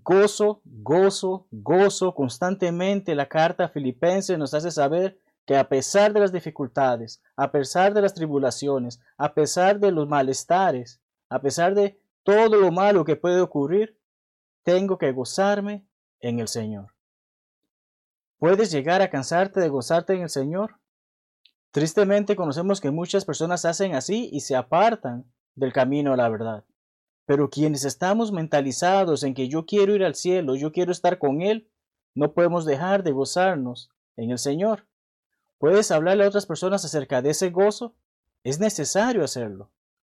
Gozo, 0.00 0.62
gozo, 0.64 1.46
gozo 1.50 2.14
constantemente. 2.14 3.14
La 3.14 3.28
carta 3.28 3.68
filipense 3.68 4.38
nos 4.38 4.54
hace 4.54 4.70
saber 4.70 5.18
que 5.44 5.54
a 5.54 5.68
pesar 5.68 6.14
de 6.14 6.20
las 6.20 6.32
dificultades, 6.32 7.20
a 7.36 7.52
pesar 7.52 7.92
de 7.92 8.00
las 8.00 8.14
tribulaciones, 8.14 9.02
a 9.18 9.34
pesar 9.34 9.80
de 9.80 9.92
los 9.92 10.08
malestares, 10.08 11.02
a 11.28 11.42
pesar 11.42 11.74
de 11.74 12.00
todo 12.22 12.56
lo 12.56 12.72
malo 12.72 13.04
que 13.04 13.16
puede 13.16 13.42
ocurrir, 13.42 13.98
tengo 14.62 14.96
que 14.96 15.12
gozarme 15.12 15.84
en 16.20 16.40
el 16.40 16.48
Señor. 16.48 16.94
¿Puedes 18.38 18.70
llegar 18.70 19.02
a 19.02 19.10
cansarte 19.10 19.60
de 19.60 19.68
gozarte 19.68 20.14
en 20.14 20.22
el 20.22 20.30
Señor? 20.30 20.76
Tristemente 21.70 22.34
conocemos 22.34 22.80
que 22.80 22.90
muchas 22.90 23.26
personas 23.26 23.66
hacen 23.66 23.94
así 23.94 24.30
y 24.32 24.40
se 24.40 24.56
apartan 24.56 25.26
del 25.54 25.74
camino 25.74 26.14
a 26.14 26.16
la 26.16 26.30
verdad. 26.30 26.64
Pero 27.26 27.50
quienes 27.50 27.84
estamos 27.84 28.32
mentalizados 28.32 29.22
en 29.22 29.34
que 29.34 29.48
yo 29.48 29.64
quiero 29.66 29.94
ir 29.94 30.04
al 30.04 30.14
cielo, 30.14 30.56
yo 30.56 30.72
quiero 30.72 30.92
estar 30.92 31.18
con 31.18 31.40
Él, 31.40 31.68
no 32.14 32.32
podemos 32.34 32.64
dejar 32.64 33.02
de 33.02 33.12
gozarnos 33.12 33.90
en 34.16 34.30
el 34.30 34.38
Señor. 34.38 34.86
¿Puedes 35.58 35.90
hablarle 35.90 36.24
a 36.24 36.28
otras 36.28 36.46
personas 36.46 36.84
acerca 36.84 37.22
de 37.22 37.30
ese 37.30 37.50
gozo? 37.50 37.94
Es 38.44 38.58
necesario 38.58 39.24
hacerlo. 39.24 39.70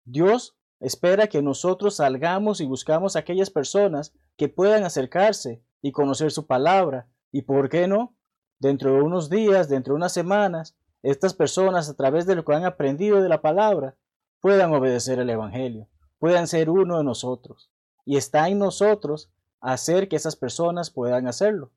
Dios 0.04 0.58
espera 0.80 1.28
que 1.28 1.42
nosotros 1.42 1.98
salgamos 1.98 2.62
y 2.62 2.66
buscamos 2.66 3.16
a 3.16 3.20
aquellas 3.20 3.50
personas 3.50 4.14
que 4.38 4.50
puedan 4.50 4.84
acercarse 4.84 5.64
y 5.82 5.92
conocer 5.92 6.32
su 6.32 6.48
palabra. 6.48 7.08
¿Y 7.32 7.44
por 7.44 7.70
qué 7.70 7.88
no? 7.88 8.16
Dentro 8.60 8.94
de 8.94 9.02
unos 9.02 9.30
días, 9.30 9.70
dentro 9.70 9.94
de 9.94 9.98
unas 9.98 10.14
semanas, 10.14 10.76
estas 11.04 11.36
personas, 11.36 11.90
a 11.90 11.94
través 11.94 12.26
de 12.26 12.36
lo 12.36 12.44
que 12.44 12.56
han 12.56 12.66
aprendido 12.66 13.22
de 13.22 13.30
la 13.30 13.42
palabra, 13.42 13.96
puedan 14.40 14.74
obedecer 14.74 15.20
el 15.20 15.30
Evangelio, 15.30 15.88
puedan 16.26 16.48
ser 16.48 16.72
uno 16.72 16.98
de 16.98 17.04
nosotros. 17.04 17.70
Y 18.04 18.18
está 18.18 18.50
en 18.50 18.58
nosotros 18.58 19.30
hacer 19.62 20.10
que 20.10 20.16
esas 20.16 20.36
personas 20.36 20.90
puedan 20.90 21.28
hacerlo. 21.28 21.70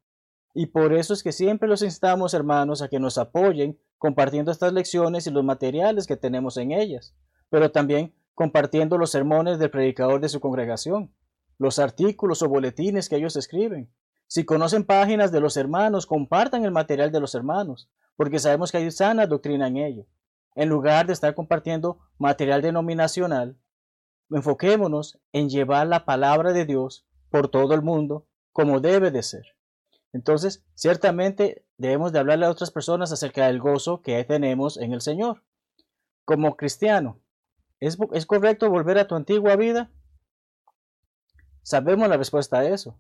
Y 0.55 0.69
por 0.69 0.95
eso 0.95 1.13
es 1.13 1.23
que 1.23 1.33
siempre 1.33 1.69
los 1.69 1.83
instamos, 1.83 2.33
hermanos, 2.33 2.81
a 2.81 2.89
que 2.89 2.99
nos 2.99 3.19
apoyen 3.19 3.79
compartiendo 3.99 4.51
estas 4.51 4.73
lecciones 4.73 5.27
y 5.27 5.31
los 5.31 5.45
materiales 5.45 6.07
que 6.07 6.17
tenemos 6.17 6.57
en 6.57 6.73
ellas, 6.73 7.15
pero 7.51 7.71
también 7.71 8.15
compartiendo 8.35 8.97
los 8.97 9.11
sermones 9.11 9.59
del 9.59 9.71
predicador 9.71 10.19
de 10.19 10.31
su 10.31 10.41
congregación, 10.41 11.13
los 11.59 11.79
artículos 11.79 12.41
o 12.41 12.49
boletines 12.49 13.11
que 13.11 13.17
ellos 13.17 13.37
escriben. 13.37 13.93
Si 14.29 14.47
conocen 14.47 14.83
páginas 14.83 15.31
de 15.31 15.41
los 15.41 15.59
hermanos, 15.59 16.07
compartan 16.07 16.65
el 16.65 16.71
material 16.73 17.13
de 17.13 17.21
los 17.21 17.35
hermanos, 17.35 17.91
porque 18.17 18.39
sabemos 18.39 18.73
que 18.73 18.79
hay 18.79 18.91
sana 18.93 19.27
doctrina 19.27 19.69
en 19.69 19.77
ello. 19.77 20.07
En 20.55 20.71
lugar 20.71 21.07
de 21.07 21.13
estar 21.13 21.35
compartiendo 21.35 21.99
material 22.17 22.63
denominacional, 22.63 23.59
enfoquémonos 24.31 25.19
en 25.33 25.49
llevar 25.49 25.87
la 25.87 26.05
palabra 26.05 26.53
de 26.53 26.67
Dios 26.67 27.07
por 27.31 27.49
todo 27.49 27.75
el 27.75 27.83
mundo 27.83 28.27
como 28.53 28.81
debe 28.81 29.11
de 29.11 29.23
ser. 29.23 29.57
Entonces, 30.13 30.65
ciertamente 30.75 31.67
debemos 31.77 32.13
de 32.13 32.19
hablarle 32.19 32.47
a 32.47 32.51
otras 32.51 32.71
personas 32.71 33.13
acerca 33.13 33.47
del 33.47 33.61
gozo 33.61 34.03
que 34.03 34.23
tenemos 34.25 34.79
en 34.79 34.93
el 34.93 35.01
Señor. 35.01 35.45
Como 36.25 36.57
cristiano, 36.57 37.21
¿es, 37.81 37.99
¿es 38.13 38.27
correcto 38.27 38.71
volver 38.71 38.99
a 38.99 39.07
tu 39.07 39.15
antigua 39.15 39.57
vida? 39.57 39.91
Sabemos 41.63 42.09
la 42.09 42.17
respuesta 42.17 42.59
a 42.59 42.65
eso. 42.65 42.99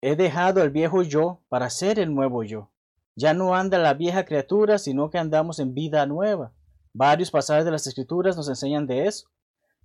He 0.00 0.14
dejado 0.14 0.62
el 0.62 0.70
viejo 0.70 1.02
yo 1.02 1.42
para 1.48 1.70
ser 1.70 1.98
el 1.98 2.14
nuevo 2.14 2.44
yo. 2.44 2.70
Ya 3.16 3.34
no 3.34 3.56
anda 3.56 3.78
la 3.78 3.94
vieja 3.94 4.24
criatura, 4.24 4.78
sino 4.78 5.10
que 5.10 5.18
andamos 5.18 5.58
en 5.58 5.74
vida 5.74 6.06
nueva. 6.06 6.52
Varios 6.94 7.32
pasajes 7.32 7.64
de 7.64 7.72
las 7.72 7.86
escrituras 7.88 8.36
nos 8.36 8.48
enseñan 8.48 8.86
de 8.86 9.06
eso. 9.06 9.28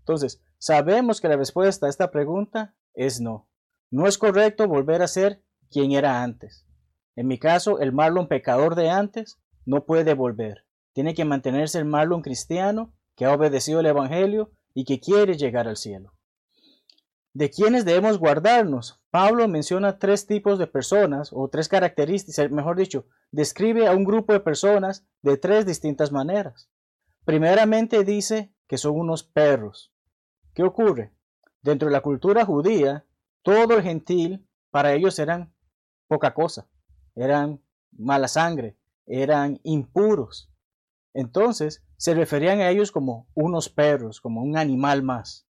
Entonces, 0.04 0.44
sabemos 0.58 1.22
que 1.22 1.30
la 1.30 1.38
respuesta 1.38 1.86
a 1.86 1.90
esta 1.90 2.12
pregunta 2.12 2.76
es 2.94 3.22
no. 3.22 3.48
No 3.90 4.06
es 4.06 4.18
correcto 4.18 4.68
volver 4.68 5.02
a 5.02 5.08
ser 5.08 5.42
quien 5.72 5.94
era 5.94 6.24
antes. 6.24 6.66
En 7.16 7.28
mi 7.28 7.40
caso, 7.40 7.80
el 7.80 7.94
Marlon 7.94 8.28
pecador 8.28 8.76
de 8.76 8.90
antes 8.90 9.40
no 9.66 9.86
puede 9.86 10.14
volver. 10.14 10.66
Tiene 10.92 11.14
que 11.14 11.24
mantenerse 11.24 11.80
el 11.80 11.86
Marlon 11.86 12.22
cristiano 12.22 12.94
que 13.16 13.26
ha 13.26 13.34
obedecido 13.34 13.80
el 13.80 13.86
Evangelio 13.86 14.52
y 14.74 14.84
que 14.84 15.00
quiere 15.00 15.38
llegar 15.38 15.70
al 15.70 15.78
cielo. 15.78 16.14
¿De 17.32 17.50
quiénes 17.50 17.86
debemos 17.86 18.20
guardarnos? 18.20 19.02
Pablo 19.10 19.48
menciona 19.48 20.00
tres 20.00 20.28
tipos 20.28 20.60
de 20.60 20.68
personas 20.68 21.30
o 21.32 21.48
tres 21.48 21.70
características, 21.70 22.52
mejor 22.52 22.78
dicho, 22.78 23.06
describe 23.32 23.88
a 23.88 23.92
un 23.92 24.04
grupo 24.04 24.34
de 24.34 24.42
personas 24.42 25.06
de 25.22 25.38
tres 25.38 25.66
distintas 25.66 26.12
maneras. 26.12 26.70
Primeramente 27.24 28.04
dice 28.04 28.54
que 28.68 28.78
son 28.78 29.00
unos 29.00 29.24
perros. 29.24 29.93
¿Qué 30.54 30.64
ocurre? 30.64 31.12
Dentro 31.62 31.88
de 31.88 31.94
la 31.94 32.02
cultura 32.02 32.46
judía, 32.46 33.06
todo 33.42 33.78
el 33.78 33.84
gentil 33.84 34.48
para 34.70 34.94
ellos 34.94 35.18
eran 35.20 35.54
poca 36.08 36.34
cosa, 36.34 36.68
eran 37.16 37.62
mala 37.92 38.28
sangre, 38.28 38.78
eran 39.06 39.60
impuros. 39.64 40.52
Entonces 41.14 41.84
se 41.98 42.14
referían 42.14 42.60
a 42.60 42.70
ellos 42.70 42.92
como 42.92 43.28
unos 43.34 43.70
perros, 43.70 44.20
como 44.20 44.42
un 44.42 44.58
animal 44.58 45.04
más. 45.04 45.48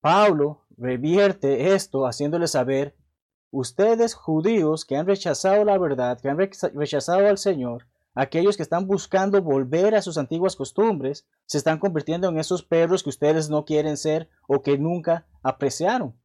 Pablo 0.00 0.66
revierte 0.76 1.74
esto 1.74 2.06
haciéndole 2.06 2.46
saber, 2.46 2.96
ustedes 3.50 4.14
judíos 4.14 4.84
que 4.84 4.96
han 4.96 5.06
rechazado 5.06 5.64
la 5.64 5.78
verdad, 5.78 6.20
que 6.20 6.28
han 6.28 6.38
rechazado 6.38 7.26
al 7.26 7.38
Señor, 7.38 7.86
aquellos 8.16 8.56
que 8.56 8.62
están 8.62 8.86
buscando 8.86 9.40
volver 9.42 9.94
a 9.94 10.02
sus 10.02 10.18
antiguas 10.18 10.56
costumbres, 10.56 11.26
se 11.44 11.58
están 11.58 11.78
convirtiendo 11.78 12.28
en 12.28 12.38
esos 12.38 12.64
perros 12.64 13.02
que 13.02 13.10
ustedes 13.10 13.50
no 13.50 13.64
quieren 13.64 13.96
ser 13.98 14.28
o 14.48 14.62
que 14.62 14.78
nunca 14.78 15.26
apreciaron. 15.42 16.18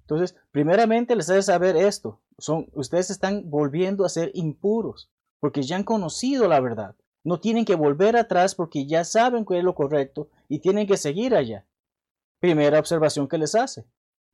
Entonces, 0.00 0.34
primeramente 0.50 1.14
les 1.14 1.28
hace 1.30 1.42
saber 1.42 1.76
esto, 1.76 2.20
son, 2.38 2.68
ustedes 2.72 3.10
están 3.10 3.50
volviendo 3.50 4.04
a 4.04 4.08
ser 4.08 4.32
impuros, 4.34 5.12
porque 5.38 5.62
ya 5.62 5.76
han 5.76 5.84
conocido 5.84 6.48
la 6.48 6.58
verdad. 6.58 6.96
No 7.22 7.38
tienen 7.38 7.66
que 7.66 7.74
volver 7.74 8.16
atrás 8.16 8.54
porque 8.54 8.86
ya 8.86 9.04
saben 9.04 9.44
cuál 9.44 9.58
es 9.58 9.64
lo 9.64 9.74
correcto 9.74 10.30
y 10.48 10.60
tienen 10.60 10.86
que 10.86 10.96
seguir 10.96 11.34
allá. 11.34 11.66
Primera 12.40 12.78
observación 12.78 13.28
que 13.28 13.36
les 13.36 13.54
hace. 13.54 13.84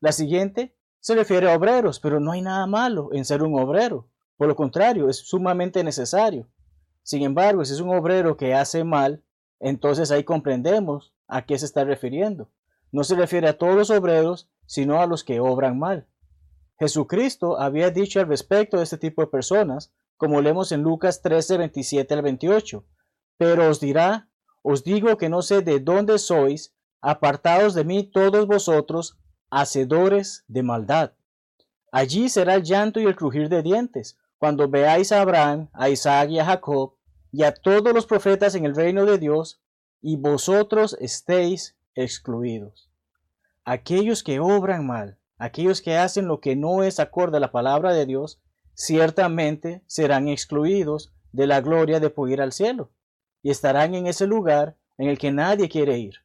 La 0.01 0.13
siguiente 0.13 0.77
se 1.01 1.17
refiere 1.17 1.51
a 1.51 1.57
obreros, 1.57 1.99
pero 1.99 2.21
no 2.21 2.31
hay 2.31 2.43
nada 2.43 2.67
malo 2.69 3.11
en 3.13 3.25
ser 3.25 3.43
un 3.43 3.59
obrero. 3.59 4.09
Por 4.37 4.47
lo 4.47 4.55
contrario, 4.55 5.09
es 5.09 5.17
sumamente 5.17 5.83
necesario. 5.83 6.49
Sin 7.07 7.23
embargo, 7.23 7.65
si 7.65 7.73
es 7.73 7.79
un 7.79 7.95
obrero 7.95 8.37
que 8.37 8.53
hace 8.53 8.83
mal, 8.83 9.23
entonces 9.61 10.11
ahí 10.11 10.25
comprendemos 10.25 11.15
a 11.29 11.47
qué 11.47 11.57
se 11.57 11.65
está 11.65 11.85
refiriendo. 11.85 12.51
No 12.91 13.05
se 13.05 13.15
refiere 13.15 13.47
a 13.47 13.57
todos 13.57 13.77
los 13.77 13.91
obreros, 13.91 14.49
sino 14.67 15.01
a 15.01 15.07
los 15.07 15.23
que 15.23 15.39
obran 15.39 15.79
mal. 15.79 16.09
Jesucristo 16.81 17.61
había 17.61 17.93
dicho 17.93 18.19
al 18.19 18.27
respecto 18.27 18.79
de 18.79 18.83
este 18.83 18.99
tipo 18.99 19.23
de 19.23 19.29
personas, 19.29 19.93
como 20.17 20.41
leemos 20.41 20.73
en 20.73 20.83
Lucas 20.83 21.23
13, 21.23 21.59
27 21.59 22.13
al 22.13 22.23
28. 22.23 22.85
Pero 23.39 23.71
os 23.71 23.79
dirá, 23.79 24.29
os 24.63 24.83
digo 24.83 25.17
que 25.17 25.29
no 25.29 25.43
sé 25.43 25.63
de 25.63 25.79
dónde 25.79 26.19
sois, 26.19 26.75
apartados 27.01 27.75
de 27.75 27.85
mí 27.85 28.03
todos 28.03 28.49
vosotros, 28.49 29.17
hacedores 29.49 30.45
de 30.49 30.65
maldad. 30.65 31.13
Allí 31.93 32.29
será 32.29 32.57
el 32.57 32.65
llanto 32.65 32.99
y 32.99 33.05
el 33.05 33.15
crujir 33.15 33.49
de 33.49 33.63
dientes, 33.63 34.19
cuando 34.39 34.69
veáis 34.69 35.13
a 35.13 35.21
Abraham, 35.21 35.69
a 35.73 35.89
Isaac 35.89 36.31
y 36.31 36.41
a 36.41 36.45
Jacob, 36.45 36.96
y 37.33 37.43
a 37.43 37.55
todos 37.55 37.93
los 37.93 38.07
profetas 38.07 38.55
en 38.55 38.65
el 38.65 38.75
reino 38.75 39.05
de 39.05 39.19
Dios, 39.19 39.61
y 40.01 40.17
vosotros 40.17 40.97
estéis 41.01 41.77
excluidos. 41.95 42.91
Aquellos 43.65 44.23
que 44.23 44.39
obran 44.41 44.87
mal, 44.87 45.19
aquellos 45.39 45.83
que 45.83 45.97
hacen 45.97 46.29
lo 46.29 46.41
que 46.41 46.57
no 46.57 46.83
es 46.83 47.01
acorde 47.01 47.39
a 47.39 47.41
la 47.41 47.51
palabra 47.51 47.93
de 47.93 48.07
Dios, 48.07 48.41
ciertamente 48.75 49.83
serán 49.87 50.29
excluidos 50.29 51.13
de 51.33 51.47
la 51.47 51.61
gloria 51.61 51.99
de 52.01 52.11
poder 52.11 52.41
al 52.41 52.53
cielo, 52.53 52.91
y 53.43 53.51
estarán 53.51 53.95
en 53.95 54.07
ese 54.07 54.27
lugar 54.27 54.77
en 54.99 55.09
el 55.09 55.19
que 55.19 55.33
nadie 55.33 55.69
quiere 55.69 55.99
ir, 55.99 56.17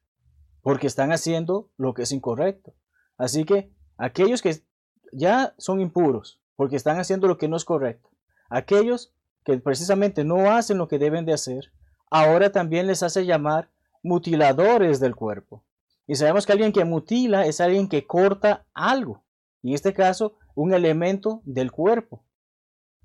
porque 0.62 0.88
están 0.88 1.12
haciendo 1.12 1.70
lo 1.78 1.94
que 1.94 2.04
es 2.04 2.12
incorrecto. 2.12 2.74
Así 3.18 3.46
que 3.46 3.72
aquellos 3.98 4.42
que 4.42 4.64
ya 5.12 5.54
son 5.58 5.82
impuros, 5.82 6.40
porque 6.56 6.76
están 6.76 7.00
haciendo 7.00 7.28
lo 7.28 7.38
que 7.38 7.48
no 7.48 7.58
es 7.58 7.66
correcto, 7.66 8.10
aquellos 8.50 9.14
que 9.44 9.58
precisamente 9.58 10.24
no 10.24 10.52
hacen 10.52 10.78
lo 10.78 10.88
que 10.88 11.00
deben 11.00 11.26
de 11.26 11.34
hacer, 11.34 11.72
ahora 12.10 12.52
también 12.52 12.88
les 12.88 13.04
hace 13.04 13.26
llamar 13.26 13.70
mutiladores 14.04 15.00
del 15.00 15.16
cuerpo. 15.16 15.64
Y 16.08 16.16
sabemos 16.16 16.46
que 16.46 16.52
alguien 16.52 16.74
que 16.74 16.86
mutila 16.86 17.46
es 17.46 17.62
alguien 17.62 17.88
que 17.88 18.06
corta 18.06 18.66
algo, 18.74 19.24
en 19.64 19.74
este 19.74 19.94
caso 19.94 20.38
un 20.56 20.74
elemento 20.74 21.42
del 21.46 21.72
cuerpo. 21.72 22.26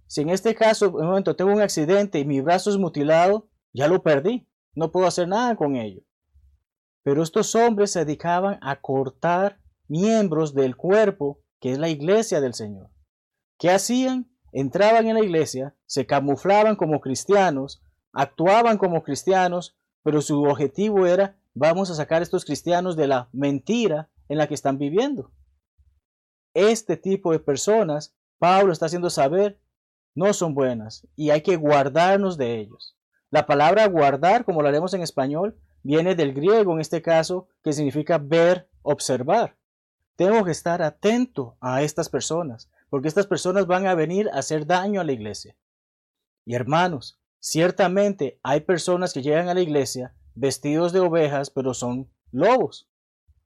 Si 0.06 0.20
en 0.20 0.30
este 0.30 0.54
caso, 0.54 0.86
en 0.86 0.94
un 0.94 1.06
momento 1.06 1.36
tengo 1.36 1.52
un 1.52 1.60
accidente 1.60 2.18
y 2.18 2.24
mi 2.24 2.40
brazo 2.40 2.70
es 2.70 2.78
mutilado, 2.78 3.48
ya 3.72 3.88
lo 3.88 4.02
perdí, 4.02 4.48
no 4.74 4.92
puedo 4.92 5.06
hacer 5.06 5.28
nada 5.28 5.56
con 5.56 5.76
ello. 5.76 6.02
Pero 7.02 7.22
estos 7.22 7.54
hombres 7.54 7.92
se 7.92 8.04
dedicaban 8.04 8.58
a 8.62 8.80
cortar 8.80 9.60
miembros 9.88 10.54
del 10.54 10.76
cuerpo, 10.76 11.40
que 11.60 11.72
es 11.72 11.78
la 11.78 11.88
iglesia 11.88 12.40
del 12.40 12.54
Señor. 12.54 12.90
¿Qué 13.58 13.70
hacían? 13.70 14.30
Entraban 14.58 15.06
en 15.06 15.16
la 15.16 15.22
iglesia, 15.22 15.74
se 15.84 16.06
camuflaban 16.06 16.76
como 16.76 17.02
cristianos, 17.02 17.82
actuaban 18.10 18.78
como 18.78 19.02
cristianos, 19.02 19.76
pero 20.02 20.22
su 20.22 20.44
objetivo 20.44 21.04
era, 21.04 21.36
vamos 21.52 21.90
a 21.90 21.94
sacar 21.94 22.20
a 22.20 22.22
estos 22.22 22.46
cristianos 22.46 22.96
de 22.96 23.06
la 23.06 23.28
mentira 23.34 24.08
en 24.30 24.38
la 24.38 24.46
que 24.46 24.54
están 24.54 24.78
viviendo. 24.78 25.30
Este 26.54 26.96
tipo 26.96 27.32
de 27.32 27.38
personas, 27.38 28.16
Pablo 28.38 28.72
está 28.72 28.86
haciendo 28.86 29.10
saber, 29.10 29.60
no 30.14 30.32
son 30.32 30.54
buenas 30.54 31.06
y 31.16 31.28
hay 31.28 31.42
que 31.42 31.56
guardarnos 31.56 32.38
de 32.38 32.58
ellos. 32.58 32.96
La 33.28 33.44
palabra 33.44 33.86
guardar, 33.88 34.46
como 34.46 34.62
lo 34.62 34.68
haremos 34.68 34.94
en 34.94 35.02
español, 35.02 35.58
viene 35.82 36.14
del 36.14 36.32
griego 36.32 36.72
en 36.72 36.80
este 36.80 37.02
caso, 37.02 37.46
que 37.62 37.74
significa 37.74 38.16
ver, 38.16 38.70
observar. 38.80 39.58
Tengo 40.16 40.46
que 40.46 40.52
estar 40.52 40.80
atento 40.80 41.58
a 41.60 41.82
estas 41.82 42.08
personas, 42.08 42.70
porque 42.88 43.08
estas 43.08 43.26
personas 43.26 43.66
van 43.66 43.86
a 43.86 43.94
venir 43.94 44.28
a 44.30 44.38
hacer 44.38 44.66
daño 44.66 45.00
a 45.00 45.04
la 45.04 45.12
iglesia. 45.12 45.56
Y 46.44 46.54
hermanos, 46.54 47.18
ciertamente 47.40 48.38
hay 48.42 48.60
personas 48.60 49.12
que 49.12 49.22
llegan 49.22 49.48
a 49.48 49.54
la 49.54 49.60
iglesia 49.60 50.14
vestidos 50.34 50.92
de 50.92 51.00
ovejas, 51.00 51.50
pero 51.50 51.74
son 51.74 52.10
lobos. 52.30 52.88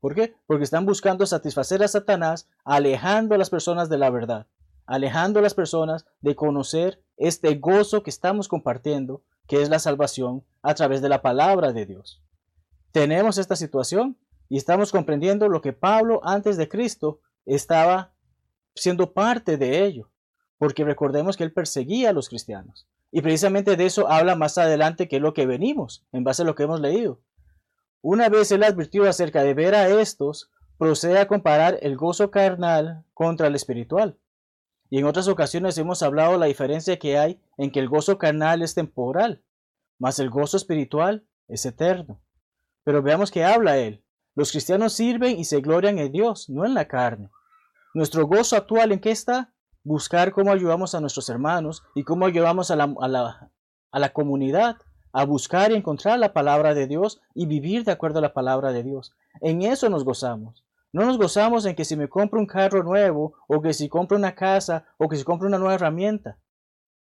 ¿Por 0.00 0.14
qué? 0.14 0.34
Porque 0.46 0.64
están 0.64 0.86
buscando 0.86 1.26
satisfacer 1.26 1.82
a 1.82 1.88
Satanás, 1.88 2.48
alejando 2.64 3.34
a 3.34 3.38
las 3.38 3.50
personas 3.50 3.88
de 3.88 3.98
la 3.98 4.10
verdad, 4.10 4.46
alejando 4.86 5.38
a 5.38 5.42
las 5.42 5.54
personas 5.54 6.06
de 6.20 6.34
conocer 6.34 7.02
este 7.16 7.54
gozo 7.56 8.02
que 8.02 8.10
estamos 8.10 8.48
compartiendo, 8.48 9.22
que 9.46 9.62
es 9.62 9.68
la 9.68 9.78
salvación 9.78 10.44
a 10.62 10.74
través 10.74 11.02
de 11.02 11.08
la 11.08 11.22
palabra 11.22 11.72
de 11.72 11.86
Dios. 11.86 12.22
Tenemos 12.92 13.38
esta 13.38 13.56
situación 13.56 14.18
y 14.48 14.56
estamos 14.56 14.90
comprendiendo 14.90 15.48
lo 15.48 15.60
que 15.60 15.72
Pablo 15.72 16.20
antes 16.24 16.56
de 16.56 16.68
Cristo 16.68 17.20
estaba 17.46 18.14
siendo 18.80 19.12
parte 19.12 19.58
de 19.58 19.84
ello, 19.84 20.10
porque 20.56 20.84
recordemos 20.84 21.36
que 21.36 21.44
él 21.44 21.52
perseguía 21.52 22.10
a 22.10 22.12
los 22.14 22.30
cristianos. 22.30 22.88
Y 23.12 23.20
precisamente 23.20 23.76
de 23.76 23.84
eso 23.84 24.08
habla 24.08 24.36
más 24.36 24.56
adelante 24.56 25.06
que 25.06 25.20
lo 25.20 25.34
que 25.34 25.44
venimos, 25.44 26.06
en 26.12 26.24
base 26.24 26.42
a 26.42 26.44
lo 26.46 26.54
que 26.54 26.62
hemos 26.62 26.80
leído. 26.80 27.20
Una 28.00 28.30
vez 28.30 28.50
él 28.52 28.64
advirtió 28.64 29.06
acerca 29.06 29.42
de 29.42 29.52
ver 29.52 29.74
a 29.74 29.88
estos, 30.00 30.50
procede 30.78 31.18
a 31.18 31.28
comparar 31.28 31.78
el 31.82 31.98
gozo 31.98 32.30
carnal 32.30 33.04
contra 33.12 33.48
el 33.48 33.54
espiritual. 33.54 34.18
Y 34.88 34.98
en 34.98 35.04
otras 35.04 35.28
ocasiones 35.28 35.76
hemos 35.76 36.02
hablado 36.02 36.38
la 36.38 36.46
diferencia 36.46 36.98
que 36.98 37.18
hay 37.18 37.38
en 37.58 37.70
que 37.70 37.80
el 37.80 37.88
gozo 37.90 38.16
carnal 38.16 38.62
es 38.62 38.74
temporal, 38.74 39.42
mas 39.98 40.18
el 40.20 40.30
gozo 40.30 40.56
espiritual 40.56 41.26
es 41.48 41.66
eterno. 41.66 42.22
Pero 42.82 43.02
veamos 43.02 43.30
que 43.30 43.44
habla 43.44 43.76
él. 43.76 44.02
Los 44.34 44.52
cristianos 44.52 44.94
sirven 44.94 45.38
y 45.38 45.44
se 45.44 45.60
glorian 45.60 45.98
en 45.98 46.12
Dios, 46.12 46.48
no 46.48 46.64
en 46.64 46.72
la 46.72 46.88
carne. 46.88 47.28
Nuestro 47.92 48.24
gozo 48.26 48.54
actual 48.54 48.92
en 48.92 49.00
qué 49.00 49.10
está? 49.10 49.52
Buscar 49.82 50.30
cómo 50.30 50.52
ayudamos 50.52 50.94
a 50.94 51.00
nuestros 51.00 51.28
hermanos 51.28 51.82
y 51.96 52.04
cómo 52.04 52.24
ayudamos 52.24 52.70
a 52.70 52.76
la, 52.76 54.12
comunidad 54.12 54.76
a 55.12 55.24
buscar 55.24 55.72
y 55.72 55.74
encontrar 55.74 56.20
la 56.20 56.32
palabra 56.32 56.72
de 56.72 56.86
Dios 56.86 57.20
y 57.34 57.46
vivir 57.46 57.82
de 57.82 57.90
acuerdo 57.90 58.20
a 58.20 58.22
la 58.22 58.32
palabra 58.32 58.70
de 58.70 58.84
Dios. 58.84 59.12
En 59.40 59.62
eso 59.62 59.90
nos 59.90 60.04
gozamos. 60.04 60.64
No 60.92 61.04
nos 61.04 61.18
gozamos 61.18 61.66
en 61.66 61.74
que 61.74 61.84
si 61.84 61.96
me 61.96 62.08
compro 62.08 62.38
un 62.38 62.46
carro 62.46 62.84
nuevo 62.84 63.34
o 63.48 63.60
que 63.60 63.74
si 63.74 63.88
compro 63.88 64.16
una 64.16 64.36
casa 64.36 64.84
o 64.96 65.08
que 65.08 65.16
si 65.16 65.24
compro 65.24 65.48
una 65.48 65.58
nueva 65.58 65.74
herramienta. 65.74 66.38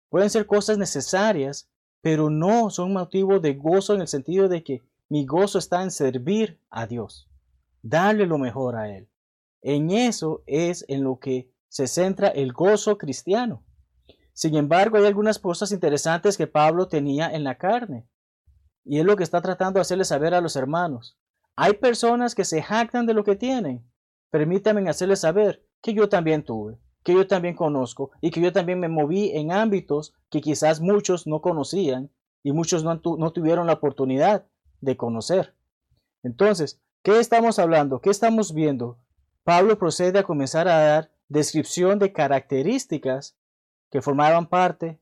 Pueden 0.09 0.31
ser 0.31 0.47
cosas 0.47 0.79
necesarias, 0.79 1.69
pero 2.01 2.31
no 2.31 2.71
son 2.71 2.91
motivo 2.93 3.39
de 3.39 3.53
gozo 3.53 3.93
en 3.93 4.01
el 4.01 4.07
sentido 4.07 4.49
de 4.49 4.63
que 4.63 4.81
mi 5.09 5.27
gozo 5.27 5.59
está 5.59 5.83
en 5.83 5.91
servir 5.91 6.59
a 6.71 6.87
Dios, 6.87 7.29
darle 7.83 8.25
lo 8.25 8.39
mejor 8.39 8.75
a 8.75 8.89
Él. 8.89 9.10
En 9.61 9.91
eso 9.91 10.43
es 10.47 10.85
en 10.87 11.03
lo 11.03 11.19
que 11.19 11.51
se 11.67 11.87
centra 11.87 12.27
el 12.27 12.51
gozo 12.53 12.97
cristiano. 12.97 13.63
Sin 14.33 14.55
embargo, 14.55 14.97
hay 14.97 15.05
algunas 15.05 15.39
cosas 15.39 15.71
interesantes 15.71 16.37
que 16.37 16.47
Pablo 16.47 16.87
tenía 16.87 17.31
en 17.31 17.43
la 17.43 17.57
carne. 17.57 18.07
Y 18.83 18.99
es 18.99 19.05
lo 19.05 19.15
que 19.15 19.23
está 19.23 19.41
tratando 19.41 19.77
de 19.77 19.81
hacerle 19.81 20.05
saber 20.05 20.33
a 20.33 20.41
los 20.41 20.55
hermanos. 20.55 21.17
Hay 21.55 21.73
personas 21.73 22.33
que 22.33 22.45
se 22.45 22.61
jactan 22.61 23.05
de 23.05 23.13
lo 23.13 23.23
que 23.23 23.35
tienen. 23.35 23.85
Permítanme 24.31 24.89
hacerles 24.89 25.19
saber 25.19 25.65
que 25.81 25.93
yo 25.93 26.09
también 26.09 26.43
tuve, 26.43 26.79
que 27.03 27.13
yo 27.13 27.27
también 27.27 27.55
conozco 27.55 28.11
y 28.21 28.31
que 28.31 28.41
yo 28.41 28.53
también 28.53 28.79
me 28.79 28.87
moví 28.87 29.31
en 29.33 29.51
ámbitos 29.51 30.13
que 30.29 30.41
quizás 30.41 30.79
muchos 30.79 31.27
no 31.27 31.41
conocían 31.41 32.09
y 32.41 32.53
muchos 32.53 32.83
no, 32.83 33.01
no 33.03 33.31
tuvieron 33.33 33.67
la 33.67 33.73
oportunidad 33.73 34.47
de 34.79 34.97
conocer. 34.97 35.55
Entonces, 36.23 36.81
¿qué 37.03 37.19
estamos 37.19 37.59
hablando? 37.59 37.99
¿Qué 37.99 38.09
estamos 38.09 38.53
viendo? 38.53 38.97
Pablo 39.43 39.77
procede 39.77 40.19
a 40.19 40.23
comenzar 40.23 40.67
a 40.67 40.77
dar 40.77 41.11
descripción 41.27 41.97
de 41.99 42.13
características 42.13 43.37
que 43.89 44.01
formaban 44.01 44.47
parte 44.47 44.99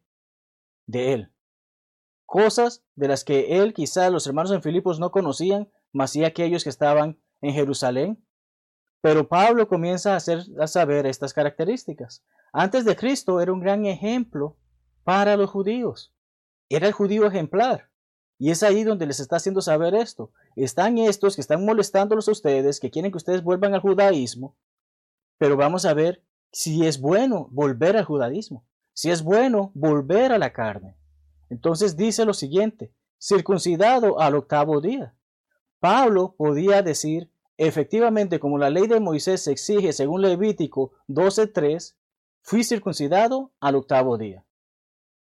de 0.85 1.13
él. 1.13 1.31
Cosas 2.25 2.83
de 2.95 3.07
las 3.07 3.23
que 3.23 3.59
él, 3.59 3.73
quizás 3.73 4.11
los 4.11 4.27
hermanos 4.27 4.51
en 4.51 4.61
Filipos 4.61 4.99
no 4.99 5.11
conocían, 5.11 5.69
mas 5.91 6.11
sí 6.11 6.23
aquellos 6.23 6.63
que 6.63 6.69
estaban 6.69 7.19
en 7.41 7.53
Jerusalén. 7.53 8.23
Pero 9.01 9.27
Pablo 9.27 9.67
comienza 9.67 10.13
a 10.13 10.17
hacer 10.17 10.43
a 10.59 10.67
saber 10.67 11.05
estas 11.05 11.33
características. 11.33 12.23
Antes 12.53 12.85
de 12.85 12.95
Cristo 12.95 13.41
era 13.41 13.53
un 13.53 13.59
gran 13.59 13.85
ejemplo 13.85 14.57
para 15.03 15.37
los 15.37 15.49
judíos. 15.49 16.13
Era 16.69 16.87
el 16.87 16.93
judío 16.93 17.25
ejemplar. 17.25 17.89
Y 18.41 18.51
es 18.51 18.63
ahí 18.63 18.85
donde 18.85 19.05
les 19.05 19.19
está 19.19 19.35
haciendo 19.35 19.61
saber 19.61 19.93
esto. 19.93 20.31
Están 20.55 20.97
estos 20.97 21.35
que 21.35 21.41
están 21.41 21.65
molestándolos 21.65 22.29
a 22.29 22.31
ustedes, 22.31 22.79
que 22.79 22.89
quieren 22.89 23.11
que 23.11 23.17
ustedes 23.17 23.43
vuelvan 23.43 23.73
al 23.73 23.81
judaísmo, 23.81 24.55
pero 25.37 25.57
vamos 25.57 25.85
a 25.85 25.93
ver 25.93 26.23
si 26.51 26.87
es 26.87 27.01
bueno 27.01 27.49
volver 27.51 27.97
al 27.97 28.05
judaísmo, 28.05 28.65
si 28.93 29.11
es 29.11 29.21
bueno 29.21 29.71
volver 29.75 30.31
a 30.31 30.37
la 30.37 30.53
carne. 30.53 30.95
Entonces 31.49 31.97
dice 31.97 32.23
lo 32.23 32.33
siguiente, 32.33 32.93
circuncidado 33.21 34.21
al 34.21 34.35
octavo 34.35 34.79
día. 34.79 35.13
Pablo 35.79 36.35
podía 36.37 36.81
decir, 36.81 37.29
efectivamente, 37.57 38.39
como 38.39 38.57
la 38.57 38.69
ley 38.69 38.87
de 38.87 39.01
Moisés 39.01 39.47
exige 39.47 39.91
según 39.91 40.21
Levítico 40.21 40.93
12.3, 41.09 41.95
fui 42.41 42.63
circuncidado 42.63 43.51
al 43.59 43.75
octavo 43.75 44.17
día. 44.17 44.45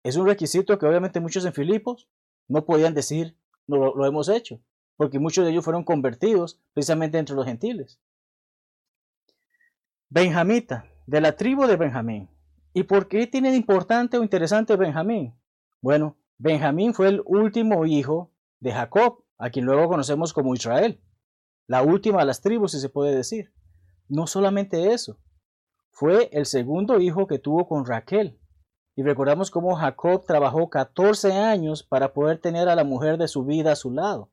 Es 0.03 0.17
un 0.17 0.27
requisito 0.27 0.79
que 0.79 0.87
obviamente 0.87 1.21
muchos 1.21 1.45
en 1.45 1.53
Filipos 1.53 2.09
no 2.49 2.65
podían 2.65 2.95
decir, 2.95 3.37
no 3.67 3.95
lo 3.95 4.07
hemos 4.07 4.29
hecho, 4.29 4.61
porque 4.97 5.19
muchos 5.19 5.45
de 5.45 5.51
ellos 5.51 5.65
fueron 5.65 5.85
convertidos 5.85 6.61
precisamente 6.73 7.19
entre 7.19 7.37
los 7.37 7.47
gentiles. 7.47 8.01
Benjamita, 10.09 10.87
de 11.07 11.21
la 11.21 11.37
tribu 11.37 11.67
de 11.67 11.77
Benjamín. 11.77 12.29
¿Y 12.73 12.85
por 12.85 13.09
qué 13.09 13.27
tiene 13.27 13.55
importante 13.55 14.19
o 14.19 14.23
interesante 14.23 14.77
Benjamín? 14.77 15.35
Bueno, 15.81 16.17
Benjamín 16.39 16.95
fue 16.95 17.09
el 17.09 17.23
último 17.25 17.87
hijo 17.87 18.33
de 18.61 18.73
Jacob, 18.73 19.25
a 19.39 19.51
quien 19.51 19.65
luego 19.65 19.89
conocemos 19.89 20.33
como 20.33 20.55
Israel. 20.55 21.01
La 21.67 21.83
última 21.83 22.21
de 22.21 22.27
las 22.27 22.41
tribus, 22.41 22.73
si 22.73 22.81
se 22.81 22.89
puede 22.89 23.15
decir. 23.15 23.53
No 24.09 24.27
solamente 24.27 24.93
eso, 24.93 25.19
fue 25.91 26.29
el 26.33 26.47
segundo 26.47 27.01
hijo 27.01 27.27
que 27.27 27.39
tuvo 27.39 27.67
con 27.67 27.87
Raquel. 27.87 28.39
Y 28.97 29.03
recordamos 29.03 29.51
cómo 29.51 29.75
Jacob 29.75 30.25
trabajó 30.25 30.71
14 30.71 31.33
años 31.33 31.83
para 31.83 32.13
poder 32.13 32.39
tener 32.39 32.69
a 32.69 32.77
la 32.77 32.85
mujer 32.85 33.19
de 33.19 33.29
su 33.29 33.45
vida 33.45 33.73
a 33.73 33.77
su 33.77 33.91
lado. 33.91 34.31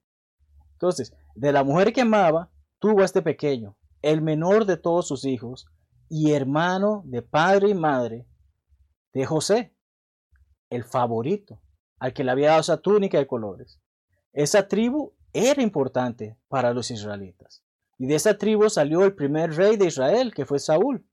Entonces, 0.74 1.14
de 1.36 1.52
la 1.52 1.64
mujer 1.64 1.94
que 1.94 2.02
amaba, 2.02 2.50
tuvo 2.80 3.02
a 3.02 3.06
este 3.06 3.22
pequeño, 3.22 3.78
el 4.02 4.22
menor 4.22 4.66
de 4.66 4.78
todos 4.78 5.08
sus 5.08 5.26
hijos 5.26 5.68
y 6.10 6.32
hermano 6.32 7.04
de 7.06 7.22
padre 7.22 7.70
y 7.70 7.74
madre 7.74 8.28
de 9.14 9.26
José, 9.26 9.76
el 10.70 10.84
favorito, 10.84 11.62
al 12.00 12.14
que 12.14 12.24
le 12.24 12.32
había 12.32 12.50
dado 12.50 12.62
esa 12.62 12.82
túnica 12.82 13.18
de 13.18 13.28
colores. 13.28 13.80
Esa 14.34 14.68
tribu 14.68 15.14
era 15.34 15.62
importante 15.62 16.38
para 16.48 16.74
los 16.74 16.92
israelitas. 16.92 17.64
Y 17.98 18.08
de 18.08 18.16
esa 18.16 18.38
tribu 18.38 18.70
salió 18.70 19.04
el 19.06 19.14
primer 19.14 19.56
rey 19.56 19.78
de 19.78 19.86
Israel, 19.86 20.34
que 20.34 20.46
fue 20.46 20.60
Saúl. 20.60 21.06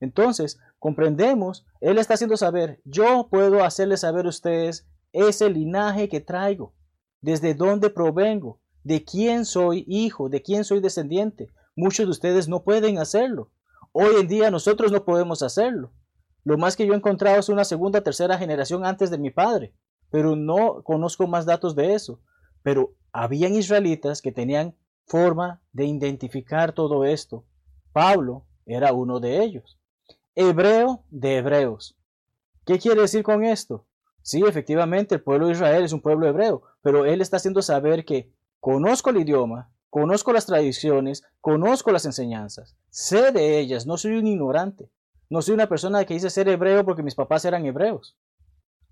Entonces, 0.00 0.58
comprendemos, 0.78 1.66
él 1.80 1.98
está 1.98 2.14
haciendo 2.14 2.36
saber, 2.36 2.80
yo 2.84 3.28
puedo 3.30 3.64
hacerles 3.64 4.00
saber 4.00 4.26
a 4.26 4.30
ustedes 4.30 4.86
ese 5.12 5.48
linaje 5.48 6.08
que 6.08 6.20
traigo, 6.20 6.74
desde 7.20 7.54
dónde 7.54 7.90
provengo, 7.90 8.60
de 8.82 9.04
quién 9.04 9.44
soy 9.44 9.84
hijo, 9.88 10.28
de 10.28 10.42
quién 10.42 10.64
soy 10.64 10.80
descendiente. 10.80 11.48
Muchos 11.74 12.06
de 12.06 12.10
ustedes 12.10 12.48
no 12.48 12.64
pueden 12.64 12.98
hacerlo. 12.98 13.50
Hoy 13.92 14.16
en 14.20 14.28
día 14.28 14.50
nosotros 14.50 14.92
no 14.92 15.04
podemos 15.04 15.42
hacerlo. 15.42 15.92
Lo 16.44 16.58
más 16.58 16.76
que 16.76 16.86
yo 16.86 16.92
he 16.92 16.96
encontrado 16.96 17.38
es 17.38 17.48
una 17.48 17.64
segunda, 17.64 18.02
tercera 18.02 18.36
generación 18.36 18.84
antes 18.84 19.10
de 19.10 19.18
mi 19.18 19.30
padre, 19.30 19.72
pero 20.10 20.36
no 20.36 20.82
conozco 20.82 21.26
más 21.26 21.46
datos 21.46 21.74
de 21.74 21.94
eso. 21.94 22.20
Pero 22.62 22.94
habían 23.12 23.54
israelitas 23.54 24.20
que 24.20 24.32
tenían 24.32 24.76
forma 25.06 25.62
de 25.72 25.86
identificar 25.86 26.72
todo 26.72 27.04
esto. 27.04 27.46
Pablo 27.92 28.46
era 28.66 28.92
uno 28.92 29.20
de 29.20 29.42
ellos. 29.42 29.78
Hebreo 30.36 31.04
de 31.10 31.36
hebreos. 31.36 31.96
¿Qué 32.66 32.80
quiere 32.80 33.02
decir 33.02 33.22
con 33.22 33.44
esto? 33.44 33.86
Sí, 34.20 34.42
efectivamente, 34.44 35.14
el 35.14 35.22
pueblo 35.22 35.46
de 35.46 35.52
Israel 35.52 35.84
es 35.84 35.92
un 35.92 36.00
pueblo 36.00 36.26
hebreo, 36.26 36.62
pero 36.82 37.04
él 37.04 37.20
está 37.20 37.36
haciendo 37.36 37.62
saber 37.62 38.04
que 38.04 38.32
conozco 38.58 39.10
el 39.10 39.18
idioma, 39.18 39.70
conozco 39.90 40.32
las 40.32 40.46
tradiciones, 40.46 41.22
conozco 41.40 41.92
las 41.92 42.04
enseñanzas, 42.04 42.74
sé 42.90 43.30
de 43.30 43.60
ellas, 43.60 43.86
no 43.86 43.96
soy 43.96 44.16
un 44.16 44.26
ignorante, 44.26 44.90
no 45.30 45.40
soy 45.40 45.54
una 45.54 45.68
persona 45.68 46.04
que 46.04 46.14
dice 46.14 46.30
ser 46.30 46.48
hebreo 46.48 46.84
porque 46.84 47.04
mis 47.04 47.14
papás 47.14 47.44
eran 47.44 47.64
hebreos. 47.64 48.16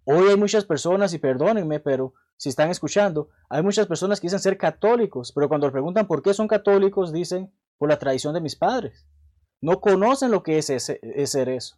Hoy 0.05 0.29
hay 0.29 0.37
muchas 0.37 0.65
personas, 0.65 1.13
y 1.13 1.19
perdónenme, 1.19 1.81
pero 1.81 2.15
si 2.37 2.51
están 2.51 2.71
escuchando, 2.71 3.31
hay 3.49 3.65
muchas 3.65 3.89
personas 3.89 4.21
que 4.21 4.27
dicen 4.27 4.39
ser 4.39 4.57
católicos, 4.57 5.33
pero 5.35 5.49
cuando 5.49 5.67
le 5.67 5.73
preguntan 5.73 6.07
por 6.07 6.23
qué 6.23 6.35
son 6.35 6.47
católicos, 6.47 7.13
dicen 7.13 7.53
por 7.79 7.89
la 7.89 7.99
tradición 7.99 8.33
de 8.33 8.41
mis 8.41 8.55
padres. 8.55 9.09
No 9.63 9.81
conocen 9.81 10.33
lo 10.33 10.43
que 10.43 10.59
es, 10.59 10.67
ser 10.67 11.49
eso. 11.49 11.77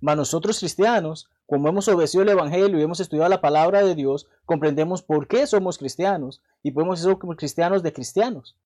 Mas 0.00 0.16
nosotros 0.16 0.58
cristianos, 0.58 1.28
como 1.46 1.68
hemos 1.68 1.86
obedecido 1.86 2.22
el 2.22 2.30
Evangelio 2.30 2.78
y 2.78 2.82
hemos 2.82 3.00
estudiado 3.00 3.28
la 3.28 3.42
palabra 3.42 3.84
de 3.84 3.94
Dios, 3.94 4.26
comprendemos 4.46 5.02
por 5.02 5.28
qué 5.28 5.46
somos 5.46 5.76
cristianos 5.76 6.42
y 6.62 6.70
podemos 6.70 7.00
ser 7.00 7.18
como 7.18 7.36
cristianos 7.36 7.82
de 7.82 7.92
cristianos. 7.92 8.56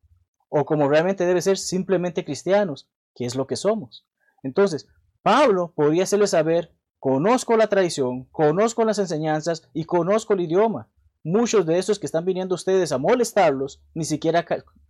O 0.48 0.64
como 0.64 0.88
realmente 0.88 1.26
debe 1.26 1.42
ser 1.42 1.58
simplemente 1.58 2.24
cristianos, 2.24 2.88
que 3.16 3.24
es 3.24 3.34
lo 3.34 3.48
que 3.48 3.56
somos. 3.56 4.06
Entonces, 4.44 4.86
Pablo 5.22 5.72
podría 5.74 6.04
hacerle 6.04 6.28
saber, 6.28 6.72
conozco 7.00 7.56
la 7.56 7.66
tradición, 7.66 8.24
conozco 8.30 8.84
las 8.84 9.00
enseñanzas 9.00 9.68
y 9.74 9.86
conozco 9.86 10.34
el 10.34 10.42
idioma. 10.42 10.88
Muchos 11.24 11.66
de 11.66 11.78
esos 11.78 11.98
que 11.98 12.06
están 12.06 12.24
viniendo 12.24 12.54
ustedes 12.54 12.92
a 12.92 12.98
molestarlos 12.98 13.82
ni 13.92 14.04
siquiera 14.04 14.46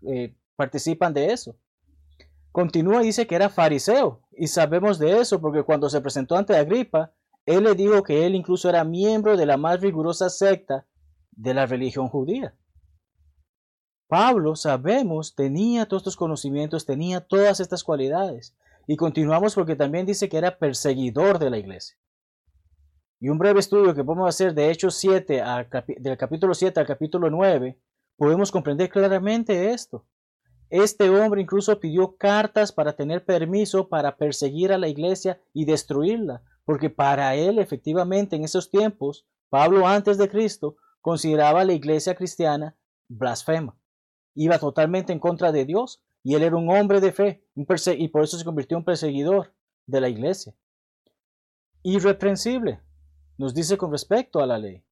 eh, 0.06 0.34
participan 0.56 1.14
de 1.14 1.32
eso. 1.32 1.56
Continúa 2.52 3.02
y 3.02 3.06
dice 3.06 3.26
que 3.26 3.34
era 3.34 3.48
fariseo, 3.48 4.22
y 4.30 4.46
sabemos 4.46 4.98
de 4.98 5.20
eso 5.20 5.40
porque 5.40 5.62
cuando 5.62 5.88
se 5.88 6.02
presentó 6.02 6.36
ante 6.36 6.54
Agripa, 6.54 7.12
él 7.46 7.64
le 7.64 7.74
dijo 7.74 8.02
que 8.02 8.26
él 8.26 8.34
incluso 8.34 8.68
era 8.68 8.84
miembro 8.84 9.36
de 9.36 9.46
la 9.46 9.56
más 9.56 9.80
rigurosa 9.80 10.28
secta 10.28 10.86
de 11.32 11.54
la 11.54 11.66
religión 11.66 12.08
judía. 12.08 12.54
Pablo, 14.06 14.54
sabemos, 14.56 15.34
tenía 15.34 15.86
todos 15.86 16.02
estos 16.02 16.16
conocimientos, 16.16 16.84
tenía 16.84 17.22
todas 17.22 17.60
estas 17.60 17.82
cualidades. 17.82 18.54
Y 18.86 18.96
continuamos 18.96 19.54
porque 19.54 19.74
también 19.74 20.04
dice 20.04 20.28
que 20.28 20.36
era 20.36 20.58
perseguidor 20.58 21.38
de 21.38 21.48
la 21.48 21.56
iglesia. 21.56 21.96
Y 23.18 23.30
un 23.30 23.38
breve 23.38 23.60
estudio 23.60 23.94
que 23.94 24.04
podemos 24.04 24.28
hacer 24.28 24.52
de 24.52 24.70
Hechos 24.70 24.96
7, 24.96 25.42
del 25.98 26.16
capítulo 26.18 26.52
7 26.54 26.78
al 26.80 26.86
capítulo 26.86 27.30
9, 27.30 27.80
podemos 28.16 28.50
comprender 28.50 28.90
claramente 28.90 29.70
esto. 29.70 30.04
Este 30.72 31.10
hombre 31.10 31.42
incluso 31.42 31.78
pidió 31.78 32.16
cartas 32.16 32.72
para 32.72 32.94
tener 32.94 33.26
permiso 33.26 33.90
para 33.90 34.16
perseguir 34.16 34.72
a 34.72 34.78
la 34.78 34.88
iglesia 34.88 35.38
y 35.52 35.66
destruirla, 35.66 36.42
porque 36.64 36.88
para 36.88 37.34
él 37.34 37.58
efectivamente 37.58 38.36
en 38.36 38.44
esos 38.44 38.70
tiempos, 38.70 39.26
Pablo 39.50 39.86
antes 39.86 40.16
de 40.16 40.30
Cristo 40.30 40.76
consideraba 41.02 41.60
a 41.60 41.64
la 41.66 41.74
iglesia 41.74 42.14
cristiana 42.14 42.74
blasfema. 43.06 43.76
Iba 44.34 44.58
totalmente 44.58 45.12
en 45.12 45.18
contra 45.18 45.52
de 45.52 45.66
Dios 45.66 46.02
y 46.22 46.36
él 46.36 46.42
era 46.42 46.56
un 46.56 46.70
hombre 46.74 47.02
de 47.02 47.12
fe 47.12 47.44
y 47.54 48.08
por 48.08 48.24
eso 48.24 48.38
se 48.38 48.44
convirtió 48.44 48.78
en 48.78 48.84
perseguidor 48.84 49.52
de 49.84 50.00
la 50.00 50.08
iglesia. 50.08 50.54
Irreprensible, 51.82 52.80
nos 53.36 53.52
dice 53.52 53.76
con 53.76 53.92
respecto 53.92 54.40
a 54.40 54.46
la 54.46 54.56
ley. 54.56 54.82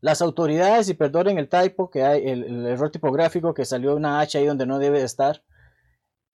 Las 0.00 0.20
autoridades, 0.20 0.88
y 0.88 0.94
perdonen 0.94 1.38
el 1.38 1.48
typo, 1.48 1.90
que 1.90 2.04
hay, 2.04 2.26
el, 2.26 2.66
error 2.66 2.90
tipográfico 2.90 3.54
que 3.54 3.64
salió 3.64 3.96
una 3.96 4.20
H 4.20 4.38
ahí 4.38 4.46
donde 4.46 4.66
no 4.66 4.78
debe 4.78 5.02
estar, 5.02 5.42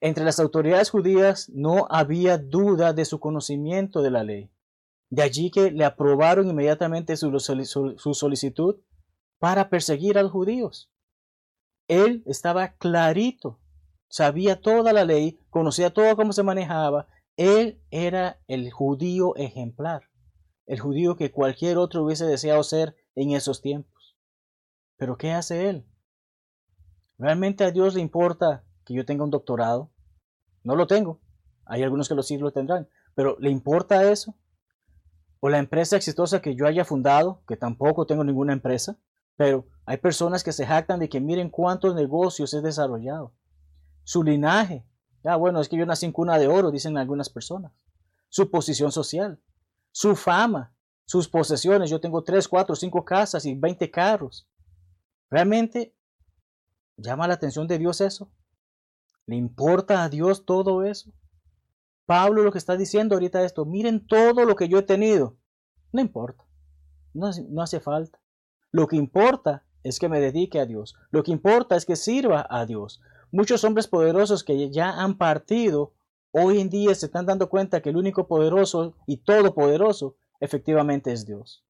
entre 0.01 0.25
las 0.25 0.39
autoridades 0.39 0.89
judías 0.89 1.49
no 1.53 1.87
había 1.89 2.37
duda 2.37 2.91
de 2.91 3.05
su 3.05 3.21
conocimiento 3.21 4.01
de 4.01 4.11
la 4.11 4.23
ley. 4.23 4.51
De 5.09 5.23
allí 5.23 5.49
que 5.49 5.71
le 5.71 5.85
aprobaron 5.85 6.49
inmediatamente 6.49 7.15
su, 7.15 7.39
su, 7.39 8.13
solicitud 8.13 8.81
para 9.39 9.69
perseguir 9.69 10.17
a 10.17 10.23
los 10.23 10.31
judíos. 10.31 10.91
Él 11.87 12.21
estaba 12.25 12.73
clarito, 12.73 13.59
sabía 14.09 14.59
toda 14.59 14.91
la 14.91 15.05
ley, 15.05 15.39
conocía 15.49 15.93
todo 15.93 16.17
cómo 16.17 16.33
se 16.33 16.43
manejaba. 16.43 17.07
Él 17.37 17.79
era 17.89 18.41
el 18.47 18.71
judío 18.71 19.37
ejemplar, 19.37 20.09
el 20.65 20.81
judío 20.81 21.15
que 21.15 21.31
cualquier 21.31 21.77
otro 21.77 22.03
hubiese 22.03 22.25
deseado 22.25 22.63
ser 22.63 22.97
en 23.15 23.31
esos 23.31 23.61
tiempos. 23.61 24.15
Pero 24.97 25.17
¿qué 25.17 25.31
hace 25.31 25.69
él? 25.69 25.85
¿Realmente 27.17 27.63
a 27.63 27.71
Dios 27.71 27.95
le 27.95 28.01
importa 28.01 28.63
que 28.85 28.93
yo 28.93 29.05
tenga 29.05 29.23
un 29.23 29.29
doctorado? 29.29 29.91
No 30.63 30.75
lo 30.75 30.87
tengo. 30.87 31.19
Hay 31.65 31.83
algunos 31.83 32.07
que 32.07 32.15
lo 32.15 32.23
sí 32.23 32.37
lo 32.37 32.51
tendrán. 32.51 32.87
Pero 33.15 33.37
¿le 33.39 33.49
importa 33.49 34.09
eso? 34.11 34.35
¿O 35.39 35.49
la 35.49 35.59
empresa 35.59 35.97
exitosa 35.97 36.41
que 36.41 36.55
yo 36.55 36.65
haya 36.65 36.85
fundado, 36.85 37.43
que 37.47 37.57
tampoco 37.57 38.05
tengo 38.05 38.23
ninguna 38.23 38.53
empresa? 38.53 38.97
Pero 39.35 39.67
hay 39.85 39.97
personas 39.97 40.43
que 40.43 40.53
se 40.53 40.65
jactan 40.65 40.99
de 40.99 41.09
que 41.09 41.19
miren 41.19 41.49
cuántos 41.49 41.95
negocios 41.95 42.53
he 42.53 42.61
desarrollado. 42.61 43.33
Su 44.03 44.23
linaje. 44.23 44.85
Ya, 45.23 45.35
bueno, 45.35 45.61
es 45.61 45.69
que 45.69 45.77
yo 45.77 45.85
nací 45.85 46.05
en 46.05 46.11
cuna 46.11 46.37
de 46.37 46.47
oro, 46.47 46.71
dicen 46.71 46.97
algunas 46.97 47.29
personas. 47.29 47.71
Su 48.29 48.49
posición 48.49 48.91
social. 48.91 49.39
Su 49.91 50.15
fama 50.15 50.72
sus 51.05 51.27
posesiones. 51.27 51.89
Yo 51.89 51.99
tengo 51.99 52.23
tres, 52.23 52.47
cuatro, 52.47 52.75
cinco 52.75 53.03
casas 53.03 53.45
y 53.45 53.55
20 53.55 53.89
carros. 53.91 54.47
Realmente 55.29 55.93
¿Llama 56.97 57.27
la 57.27 57.33
atención 57.33 57.67
de 57.67 57.79
Dios 57.79 58.01
eso? 58.01 58.31
¿Le 59.25 59.35
importa 59.35 60.03
a 60.03 60.09
Dios 60.09 60.45
todo 60.45 60.83
eso? 60.83 61.11
Pablo 62.05 62.43
lo 62.43 62.51
que 62.51 62.57
está 62.57 62.77
diciendo 62.77 63.15
ahorita 63.15 63.43
esto, 63.43 63.65
miren 63.65 64.05
todo 64.05 64.45
lo 64.45 64.55
que 64.55 64.67
yo 64.67 64.79
he 64.79 64.83
tenido. 64.83 65.37
No 65.91 66.01
importa, 66.01 66.45
no, 67.13 67.31
no 67.49 67.61
hace 67.61 67.79
falta. 67.79 68.19
Lo 68.71 68.87
que 68.87 68.95
importa 68.95 69.63
es 69.83 69.99
que 69.99 70.09
me 70.09 70.19
dedique 70.19 70.59
a 70.59 70.65
Dios. 70.65 70.95
Lo 71.11 71.23
que 71.23 71.31
importa 71.31 71.75
es 71.75 71.85
que 71.85 71.95
sirva 71.95 72.45
a 72.49 72.65
Dios. 72.65 73.01
Muchos 73.31 73.63
hombres 73.63 73.87
poderosos 73.87 74.43
que 74.43 74.69
ya 74.69 74.89
han 74.89 75.17
partido, 75.17 75.93
hoy 76.31 76.59
en 76.59 76.69
día 76.69 76.93
se 76.93 77.07
están 77.07 77.25
dando 77.25 77.49
cuenta 77.49 77.81
que 77.81 77.89
el 77.89 77.97
único 77.97 78.27
poderoso 78.27 78.95
y 79.07 79.17
todopoderoso 79.17 80.15
efectivamente 80.43 81.11
es 81.11 81.25
Dios. 81.25 81.65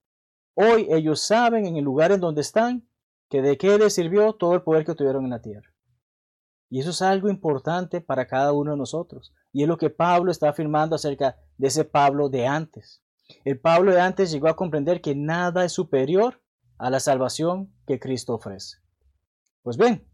Hoy 0.56 0.88
ellos 0.90 1.22
saben 1.22 1.66
en 1.66 1.78
el 1.78 1.84
lugar 1.84 2.12
en 2.12 2.20
donde 2.20 2.42
están 2.42 2.88
que 3.30 3.42
de 3.42 3.58
qué 3.58 3.78
les 3.78 3.94
sirvió 3.94 4.34
todo 4.34 4.56
el 4.56 4.64
poder 4.64 4.86
que 4.86 4.96
tuvieron 4.96 5.24
en 5.24 5.30
la 5.30 5.42
tierra. 5.42 5.74
Y 6.70 6.80
eso 6.80 6.90
es 6.90 7.04
algo 7.04 7.30
importante 7.30 8.02
para 8.02 8.26
cada 8.26 8.52
uno 8.52 8.72
de 8.72 8.78
nosotros. 8.78 9.32
Y 9.52 9.62
es 9.62 9.68
lo 9.68 9.78
que 9.78 9.92
Pablo 9.92 10.32
está 10.32 10.50
afirmando 10.50 10.96
acerca 10.96 11.38
de 11.58 11.68
ese 11.68 11.86
Pablo 11.86 12.30
de 12.30 12.48
antes. 12.48 13.04
El 13.46 13.60
Pablo 13.60 13.92
de 13.92 14.02
antes 14.02 14.32
llegó 14.32 14.48
a 14.48 14.56
comprender 14.56 15.02
que 15.02 15.16
nada 15.16 15.66
es 15.66 15.72
superior 15.72 16.42
a 16.80 16.90
la 16.90 17.00
salvación 17.00 17.72
que 17.86 18.00
Cristo 18.00 18.34
ofrece. 18.34 18.78
Pues 19.62 19.78
bien, 19.78 20.08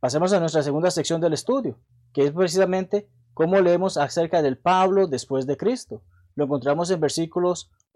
pasemos 0.00 0.32
a 0.32 0.40
nuestra 0.40 0.64
segunda 0.64 0.90
sección 0.90 1.20
del 1.20 1.32
estudio, 1.32 1.78
que 2.12 2.24
es 2.24 2.32
precisamente 2.32 3.08
cómo 3.34 3.60
leemos 3.60 3.96
acerca 3.96 4.42
del 4.42 4.58
Pablo 4.58 5.06
después 5.06 5.46
de 5.46 5.56
Cristo. 5.56 6.02
Lo 6.34 6.44
encontramos 6.44 6.90
en 6.90 7.00
versículos 7.00 7.70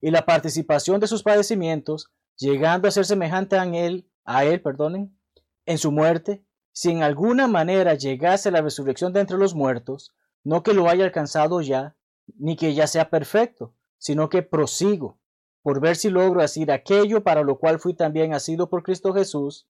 y 0.00 0.10
la 0.10 0.24
participación 0.24 1.00
de 1.00 1.06
sus 1.06 1.22
padecimientos, 1.22 2.10
llegando 2.36 2.88
a 2.88 2.90
ser 2.90 3.04
semejante 3.04 3.56
a 3.56 3.64
él, 3.64 4.08
a 4.24 4.44
él, 4.44 4.60
perdonen, 4.60 5.18
en 5.66 5.78
su 5.78 5.92
muerte, 5.92 6.44
si 6.72 6.90
en 6.90 7.02
alguna 7.02 7.48
manera 7.48 7.94
llegase 7.94 8.50
la 8.50 8.62
resurrección 8.62 9.12
de 9.12 9.20
entre 9.20 9.36
los 9.36 9.54
muertos, 9.54 10.14
no 10.44 10.62
que 10.62 10.74
lo 10.74 10.88
haya 10.88 11.04
alcanzado 11.04 11.60
ya, 11.60 11.96
ni 12.38 12.56
que 12.56 12.74
ya 12.74 12.86
sea 12.86 13.10
perfecto, 13.10 13.74
sino 13.98 14.28
que 14.28 14.42
prosigo, 14.42 15.18
por 15.62 15.80
ver 15.80 15.96
si 15.96 16.08
logro 16.08 16.40
hacer 16.40 16.70
aquello 16.70 17.22
para 17.22 17.42
lo 17.42 17.58
cual 17.58 17.80
fui 17.80 17.94
también 17.94 18.32
asido 18.32 18.70
por 18.70 18.82
Cristo 18.82 19.12
Jesús. 19.12 19.66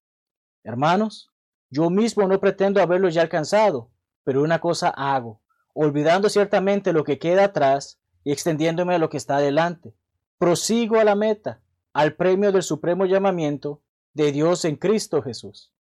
Hermanos, 0.63 1.31
yo 1.71 1.91
mismo 1.91 2.29
no 2.29 2.39
pretendo 2.41 2.83
haberlo 2.83 3.09
ya 3.09 3.23
alcanzado, 3.23 3.91
pero 4.25 4.43
una 4.43 4.61
cosa 4.61 4.89
hago, 4.91 5.41
olvidando 5.75 6.29
ciertamente 6.29 6.93
lo 6.93 7.05
que 7.05 7.19
queda 7.19 7.45
atrás 7.45 7.99
y 8.25 8.33
extendiéndome 8.33 8.95
a 8.95 8.99
lo 8.99 9.09
que 9.09 9.17
está 9.17 9.37
adelante. 9.37 9.95
Prosigo 10.39 11.01
a 11.01 11.05
la 11.05 11.17
meta, 11.17 11.61
al 11.93 12.15
premio 12.15 12.53
del 12.53 12.63
supremo 12.63 13.07
llamamiento 13.07 13.83
de 14.15 14.31
Dios 14.31 14.65
en 14.65 14.77
Cristo 14.77 15.21
Jesús. 15.21 15.73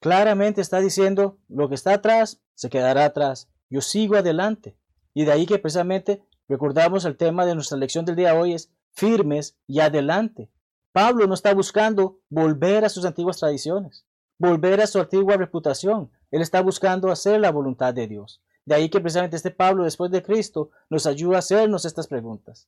Claramente 0.00 0.62
está 0.62 0.80
diciendo, 0.80 1.36
lo 1.48 1.68
que 1.68 1.74
está 1.74 1.92
atrás 1.92 2.40
se 2.54 2.70
quedará 2.70 3.04
atrás. 3.04 3.50
Yo 3.68 3.82
sigo 3.82 4.16
adelante. 4.16 4.78
Y 5.12 5.26
de 5.26 5.32
ahí 5.32 5.44
que 5.44 5.58
precisamente 5.58 6.22
recordamos 6.48 7.04
el 7.04 7.18
tema 7.18 7.44
de 7.44 7.54
nuestra 7.54 7.76
lección 7.76 8.06
del 8.06 8.16
día 8.16 8.34
hoy 8.34 8.54
es 8.54 8.70
firmes 8.92 9.54
y 9.66 9.80
adelante. 9.80 10.50
Pablo 10.92 11.26
no 11.26 11.34
está 11.34 11.52
buscando 11.52 12.20
volver 12.30 12.86
a 12.86 12.88
sus 12.88 13.04
antiguas 13.04 13.36
tradiciones, 13.36 14.06
volver 14.38 14.80
a 14.80 14.86
su 14.86 14.98
antigua 14.98 15.36
reputación. 15.36 16.10
Él 16.30 16.40
está 16.40 16.62
buscando 16.62 17.10
hacer 17.10 17.40
la 17.40 17.50
voluntad 17.50 17.92
de 17.92 18.06
Dios. 18.06 18.40
De 18.64 18.74
ahí 18.74 18.88
que 18.88 19.00
precisamente 19.00 19.36
este 19.36 19.50
Pablo, 19.50 19.84
después 19.84 20.10
de 20.10 20.22
Cristo, 20.22 20.70
nos 20.88 21.04
ayuda 21.04 21.36
a 21.36 21.40
hacernos 21.40 21.84
estas 21.84 22.06
preguntas. 22.06 22.66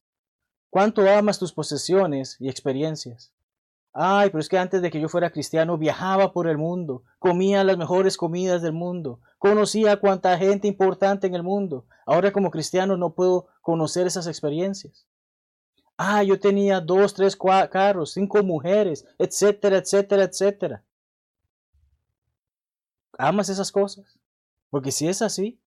¿Cuánto 0.70 1.09
amas 1.09 1.38
tus 1.38 1.52
posesiones 1.52 2.37
y 2.38 2.48
experiencias? 2.48 3.33
Ay, 3.92 4.28
pero 4.31 4.40
es 4.40 4.48
que 4.48 4.59
antes 4.59 4.83
de 4.83 4.90
que 4.90 5.00
yo 5.00 5.09
fuera 5.09 5.31
cristiano 5.31 5.78
viajaba 5.78 6.33
por 6.33 6.46
el 6.46 6.59
mundo, 6.59 7.04
comía 7.18 7.64
las 7.64 7.78
mejores 7.78 8.16
comidas 8.16 8.61
del 8.62 8.74
mundo, 8.74 9.20
conocía 9.38 9.92
a 9.92 9.96
cuánta 9.96 10.37
gente 10.37 10.68
importante 10.68 11.26
en 11.26 11.35
el 11.35 11.42
mundo. 11.42 11.87
Ahora 12.07 12.33
como 12.33 12.50
cristiano 12.50 12.96
no 12.96 13.14
puedo 13.14 13.48
conocer 13.62 14.07
esas 14.07 14.26
experiencias. 14.26 15.07
Ah, 15.96 16.22
yo 16.22 16.38
tenía 16.38 16.81
dos, 16.81 17.14
tres 17.14 17.37
carros, 17.37 18.12
cinco 18.12 18.42
mujeres, 18.42 19.04
etcétera, 19.18 19.78
etcétera, 19.78 20.24
etcétera. 20.24 20.85
¿Amas 23.18 23.48
esas 23.48 23.72
cosas? 23.72 24.18
Porque 24.70 24.92
si 24.92 25.09
es 25.09 25.22
así, 25.22 25.61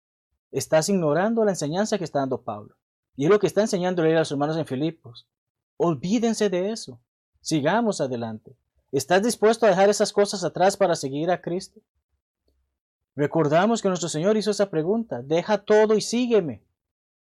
estás 0.52 0.88
ignorando 0.88 1.44
la 1.44 1.52
enseñanza 1.52 1.98
que 1.98 2.06
está 2.06 2.20
dando 2.20 2.42
Pablo. 2.42 2.76
Y 3.16 3.26
es 3.26 3.30
lo 3.30 3.40
que 3.40 3.48
está 3.48 3.62
enseñando 3.62 4.04
a 4.04 4.08
los 4.08 4.32
hermanos 4.32 4.58
en 4.58 4.66
Filipos. 4.66 5.28
Olvídense 5.78 6.50
de 6.50 6.72
eso. 6.72 7.00
Sigamos 7.42 8.02
adelante. 8.02 8.56
¿Estás 8.92 9.24
dispuesto 9.24 9.66
a 9.66 9.70
dejar 9.70 9.90
esas 9.90 10.12
cosas 10.12 10.44
atrás 10.44 10.78
para 10.78 10.96
seguir 10.96 11.32
a 11.32 11.42
Cristo? 11.42 11.82
Recordamos 13.16 13.82
que 13.82 13.88
nuestro 13.88 14.10
Señor 14.10 14.38
hizo 14.38 14.52
esa 14.52 14.70
pregunta, 14.70 15.22
deja 15.22 15.60
todo 15.60 15.96
y 15.96 16.02
sígueme. 16.02 16.64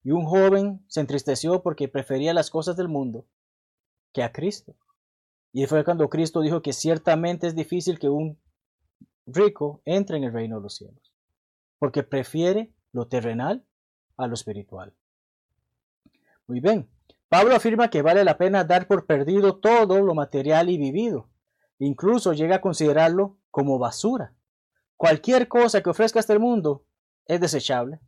Y 0.02 0.12
un 0.12 0.24
joven 0.24 0.84
se 0.88 1.00
entristeció 1.00 1.62
porque 1.62 1.88
prefería 1.88 2.34
las 2.34 2.50
cosas 2.50 2.76
del 2.76 2.88
mundo 2.88 3.26
que 4.12 4.22
a 4.22 4.32
Cristo. 4.32 4.74
Y 5.52 5.66
fue 5.66 5.84
cuando 5.84 6.08
Cristo 6.08 6.40
dijo 6.40 6.62
que 6.62 6.72
ciertamente 6.72 7.46
es 7.46 7.54
difícil 7.54 7.98
que 7.98 8.08
un 8.08 8.38
rico 9.26 9.82
entre 9.84 10.16
en 10.16 10.24
el 10.24 10.32
reino 10.32 10.56
de 10.56 10.62
los 10.62 10.76
cielos, 10.76 11.12
porque 11.78 12.02
prefiere 12.02 12.72
lo 12.92 13.08
terrenal 13.08 13.64
a 14.16 14.26
lo 14.26 14.34
espiritual. 14.34 14.94
Muy 16.46 16.60
bien. 16.60 16.88
Pablo 17.28 17.56
afirma 17.56 17.90
que 17.90 18.02
vale 18.02 18.22
la 18.24 18.38
pena 18.38 18.64
dar 18.64 18.86
por 18.86 19.06
perdido 19.06 19.56
todo 19.56 20.00
lo 20.00 20.14
material 20.14 20.70
y 20.70 20.78
vivido. 20.78 21.28
Incluso 21.78 22.32
llega 22.32 22.56
a 22.56 22.60
considerarlo 22.60 23.38
como 23.50 23.78
basura. 23.78 24.34
Cualquier 24.96 25.48
cosa 25.48 25.82
que 25.82 25.90
ofrezca 25.90 26.20
este 26.20 26.38
mundo 26.38 26.86
es 27.26 27.40
desechable, 27.40 28.00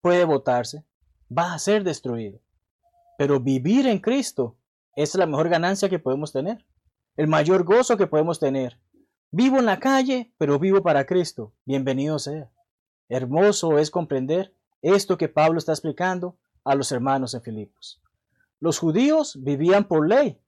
puede 0.00 0.24
botarse, 0.24 0.84
va 1.30 1.52
a 1.52 1.58
ser 1.58 1.84
destruido. 1.84 2.40
Pero 3.18 3.38
vivir 3.38 3.86
en 3.86 3.98
Cristo 3.98 4.56
es 4.96 5.14
la 5.14 5.26
mejor 5.26 5.48
ganancia 5.48 5.88
que 5.88 5.98
podemos 5.98 6.32
tener, 6.32 6.64
el 7.16 7.28
mayor 7.28 7.64
gozo 7.64 7.96
que 7.96 8.06
podemos 8.06 8.40
tener. 8.40 8.80
Vivo 9.30 9.58
en 9.58 9.66
la 9.66 9.78
calle, 9.78 10.32
pero 10.38 10.58
vivo 10.58 10.82
para 10.82 11.06
Cristo. 11.06 11.52
Bienvenido 11.64 12.18
sea. 12.18 12.50
Hermoso 13.08 13.78
es 13.78 13.90
comprender 13.90 14.54
esto 14.80 15.18
que 15.18 15.28
Pablo 15.28 15.58
está 15.58 15.72
explicando 15.72 16.38
a 16.64 16.74
los 16.74 16.90
hermanos 16.92 17.34
en 17.34 17.42
Filipos. 17.42 18.00
Los 18.60 18.78
judíos 18.78 19.38
vivían 19.42 19.84
por 19.84 20.08
ley, 20.08 20.40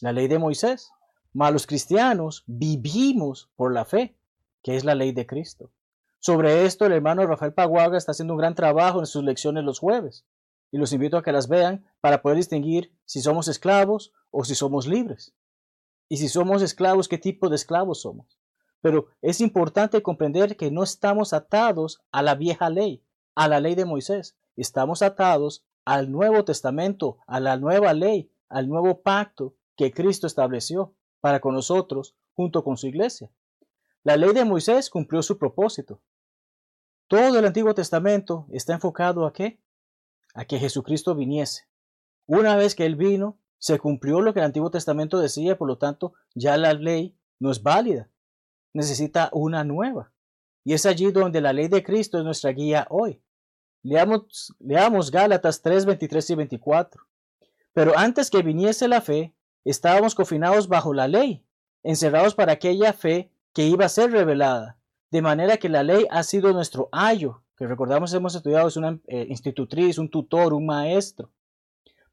la 0.00 0.12
ley 0.12 0.28
de 0.28 0.38
Moisés, 0.38 0.90
mas 1.32 1.52
los 1.52 1.66
cristianos 1.66 2.44
vivimos 2.46 3.50
por 3.56 3.72
la 3.72 3.84
fe, 3.84 4.16
que 4.62 4.76
es 4.76 4.84
la 4.84 4.94
ley 4.94 5.12
de 5.12 5.26
Cristo. 5.26 5.70
Sobre 6.18 6.64
esto 6.64 6.86
el 6.86 6.92
hermano 6.92 7.26
Rafael 7.26 7.52
Paguaga 7.52 7.96
está 7.96 8.12
haciendo 8.12 8.34
un 8.34 8.38
gran 8.38 8.54
trabajo 8.54 8.98
en 9.00 9.06
sus 9.06 9.22
lecciones 9.22 9.64
los 9.64 9.78
jueves, 9.78 10.24
y 10.70 10.78
los 10.78 10.92
invito 10.92 11.16
a 11.16 11.22
que 11.22 11.32
las 11.32 11.48
vean 11.48 11.86
para 12.00 12.22
poder 12.22 12.38
distinguir 12.38 12.92
si 13.04 13.20
somos 13.20 13.48
esclavos 13.48 14.12
o 14.30 14.44
si 14.44 14.54
somos 14.54 14.86
libres. 14.86 15.34
Y 16.08 16.16
si 16.16 16.28
somos 16.28 16.62
esclavos, 16.62 17.08
qué 17.08 17.18
tipo 17.18 17.48
de 17.48 17.56
esclavos 17.56 18.00
somos. 18.02 18.38
Pero 18.80 19.08
es 19.22 19.40
importante 19.40 20.02
comprender 20.02 20.56
que 20.56 20.70
no 20.70 20.82
estamos 20.82 21.32
atados 21.32 22.00
a 22.12 22.22
la 22.22 22.34
vieja 22.34 22.70
ley, 22.70 23.02
a 23.34 23.48
la 23.48 23.60
ley 23.60 23.74
de 23.74 23.84
Moisés, 23.84 24.36
estamos 24.62 25.02
atados 25.02 25.64
al 25.84 26.10
Nuevo 26.10 26.44
Testamento, 26.44 27.18
a 27.26 27.40
la 27.40 27.56
nueva 27.56 27.94
ley, 27.94 28.30
al 28.48 28.68
nuevo 28.68 29.00
pacto 29.00 29.54
que 29.76 29.92
Cristo 29.92 30.26
estableció 30.26 30.94
para 31.20 31.40
con 31.40 31.54
nosotros 31.54 32.14
junto 32.34 32.62
con 32.64 32.76
su 32.76 32.86
iglesia. 32.86 33.30
La 34.04 34.16
ley 34.16 34.32
de 34.32 34.44
Moisés 34.44 34.90
cumplió 34.90 35.22
su 35.22 35.38
propósito. 35.38 36.00
Todo 37.08 37.38
el 37.38 37.44
Antiguo 37.44 37.74
Testamento 37.74 38.46
está 38.50 38.74
enfocado 38.74 39.26
a 39.26 39.32
qué? 39.32 39.60
A 40.34 40.44
que 40.44 40.58
Jesucristo 40.58 41.14
viniese. 41.14 41.68
Una 42.26 42.56
vez 42.56 42.74
que 42.74 42.84
Él 42.84 42.96
vino, 42.96 43.38
se 43.58 43.78
cumplió 43.78 44.20
lo 44.20 44.32
que 44.32 44.40
el 44.40 44.46
Antiguo 44.46 44.70
Testamento 44.70 45.18
decía, 45.18 45.56
por 45.56 45.68
lo 45.68 45.78
tanto, 45.78 46.12
ya 46.34 46.56
la 46.56 46.74
ley 46.74 47.18
no 47.40 47.50
es 47.50 47.62
válida. 47.62 48.10
Necesita 48.72 49.30
una 49.32 49.64
nueva. 49.64 50.12
Y 50.64 50.74
es 50.74 50.86
allí 50.86 51.10
donde 51.10 51.40
la 51.40 51.52
ley 51.52 51.68
de 51.68 51.82
Cristo 51.82 52.18
es 52.18 52.24
nuestra 52.24 52.52
guía 52.52 52.86
hoy. 52.90 53.22
Leamos, 53.82 54.54
leamos 54.58 55.10
Gálatas 55.10 55.62
3, 55.62 55.86
23 55.86 56.30
y 56.30 56.34
24. 56.34 57.02
Pero 57.72 57.96
antes 57.96 58.30
que 58.30 58.42
viniese 58.42 58.88
la 58.88 59.00
fe, 59.00 59.34
estábamos 59.64 60.14
confinados 60.14 60.68
bajo 60.68 60.94
la 60.94 61.08
ley, 61.08 61.44
encerrados 61.82 62.34
para 62.34 62.52
aquella 62.52 62.92
fe 62.92 63.30
que 63.52 63.66
iba 63.66 63.84
a 63.84 63.88
ser 63.90 64.10
revelada. 64.10 64.78
De 65.10 65.22
manera 65.22 65.56
que 65.56 65.68
la 65.68 65.82
ley 65.82 66.06
ha 66.10 66.22
sido 66.22 66.52
nuestro 66.52 66.88
ayo, 66.92 67.42
que 67.56 67.66
recordamos 67.66 68.12
hemos 68.12 68.34
estudiado, 68.34 68.68
es 68.68 68.76
una 68.76 68.98
eh, 69.06 69.26
institutriz, 69.28 69.98
un 69.98 70.10
tutor, 70.10 70.52
un 70.52 70.66
maestro, 70.66 71.30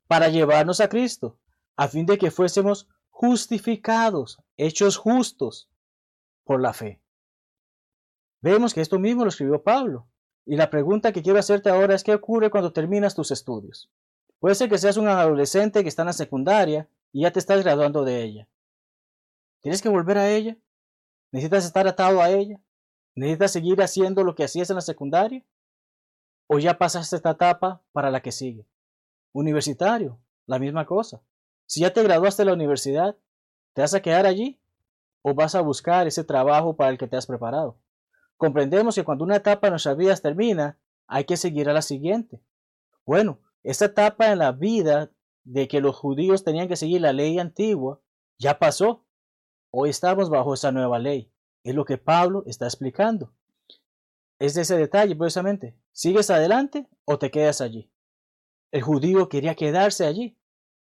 para 0.07 0.29
llevarnos 0.29 0.79
a 0.79 0.89
Cristo, 0.89 1.37
a 1.75 1.87
fin 1.87 2.05
de 2.05 2.17
que 2.17 2.31
fuésemos 2.31 2.87
justificados, 3.09 4.39
hechos 4.57 4.97
justos 4.97 5.69
por 6.43 6.61
la 6.61 6.73
fe. 6.73 7.01
Vemos 8.41 8.73
que 8.73 8.81
esto 8.81 8.99
mismo 8.99 9.23
lo 9.23 9.29
escribió 9.29 9.63
Pablo. 9.63 10.07
Y 10.45 10.55
la 10.55 10.69
pregunta 10.69 11.11
que 11.11 11.23
quiero 11.23 11.39
hacerte 11.39 11.69
ahora 11.69 11.95
es 11.95 12.03
qué 12.03 12.13
ocurre 12.13 12.51
cuando 12.51 12.71
terminas 12.71 13.15
tus 13.15 13.31
estudios. 13.31 13.89
Puede 14.39 14.55
ser 14.55 14.69
que 14.69 14.77
seas 14.77 14.97
un 14.97 15.07
adolescente 15.07 15.81
que 15.81 15.89
está 15.89 16.03
en 16.03 16.07
la 16.07 16.13
secundaria 16.13 16.87
y 17.11 17.21
ya 17.21 17.31
te 17.31 17.39
estás 17.39 17.63
graduando 17.63 18.03
de 18.03 18.21
ella. 18.23 18.47
¿Tienes 19.61 19.81
que 19.81 19.89
volver 19.89 20.19
a 20.19 20.29
ella? 20.29 20.57
¿Necesitas 21.31 21.65
estar 21.65 21.87
atado 21.87 22.21
a 22.21 22.29
ella? 22.29 22.59
¿Necesitas 23.15 23.51
seguir 23.51 23.81
haciendo 23.81 24.23
lo 24.23 24.35
que 24.35 24.43
hacías 24.43 24.69
en 24.69 24.75
la 24.75 24.81
secundaria? 24.81 25.43
¿O 26.47 26.59
ya 26.59 26.77
pasaste 26.77 27.15
esta 27.15 27.31
etapa 27.31 27.81
para 27.91 28.11
la 28.11 28.21
que 28.21 28.31
sigue? 28.31 28.67
Universitario, 29.33 30.19
la 30.45 30.59
misma 30.59 30.85
cosa. 30.85 31.23
Si 31.65 31.81
ya 31.81 31.91
te 31.91 32.03
graduaste 32.03 32.43
de 32.43 32.47
la 32.47 32.53
universidad, 32.53 33.17
¿te 33.73 33.81
vas 33.81 33.95
a 33.95 34.01
quedar 34.01 34.27
allí? 34.27 34.59
¿O 35.23 35.33
vas 35.33 35.55
a 35.55 35.61
buscar 35.61 36.05
ese 36.05 36.23
trabajo 36.23 36.75
para 36.75 36.91
el 36.91 36.99
que 36.99 37.07
te 37.07 37.17
has 37.17 37.25
preparado? 37.25 37.79
Comprendemos 38.37 38.95
que 38.95 39.03
cuando 39.03 39.23
una 39.23 39.37
etapa 39.37 39.67
de 39.67 39.71
nuestras 39.71 39.97
vidas 39.97 40.21
termina, 40.21 40.77
hay 41.07 41.25
que 41.25 41.37
seguir 41.37 41.69
a 41.69 41.73
la 41.73 41.81
siguiente. 41.81 42.41
Bueno, 43.05 43.39
esta 43.63 43.85
etapa 43.85 44.31
en 44.31 44.39
la 44.39 44.51
vida 44.51 45.11
de 45.43 45.67
que 45.67 45.81
los 45.81 45.95
judíos 45.95 46.43
tenían 46.43 46.67
que 46.67 46.75
seguir 46.75 47.01
la 47.01 47.13
ley 47.13 47.39
antigua 47.39 48.01
ya 48.37 48.59
pasó. 48.59 49.05
Hoy 49.71 49.89
estamos 49.89 50.29
bajo 50.29 50.53
esa 50.53 50.71
nueva 50.71 50.99
ley. 50.99 51.31
Es 51.63 51.75
lo 51.75 51.85
que 51.85 51.97
Pablo 51.97 52.43
está 52.45 52.65
explicando. 52.65 53.33
Es 54.39 54.53
de 54.53 54.61
ese 54.61 54.77
detalle, 54.77 55.15
precisamente. 55.15 55.77
¿Sigues 55.91 56.29
adelante 56.29 56.87
o 57.05 57.17
te 57.17 57.31
quedas 57.31 57.61
allí? 57.61 57.91
El 58.71 58.81
judío 58.81 59.29
quería 59.29 59.55
quedarse 59.55 60.05
allí. 60.05 60.37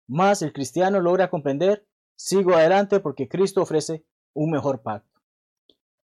Más 0.08 0.42
el 0.42 0.52
cristiano 0.52 1.00
logra 1.00 1.30
comprender, 1.30 1.88
sigo 2.16 2.54
adelante 2.56 3.00
porque 3.00 3.30
Cristo 3.30 3.62
ofrece 3.62 4.06
un 4.34 4.52
mejor 4.52 4.82
pacto. 4.82 5.09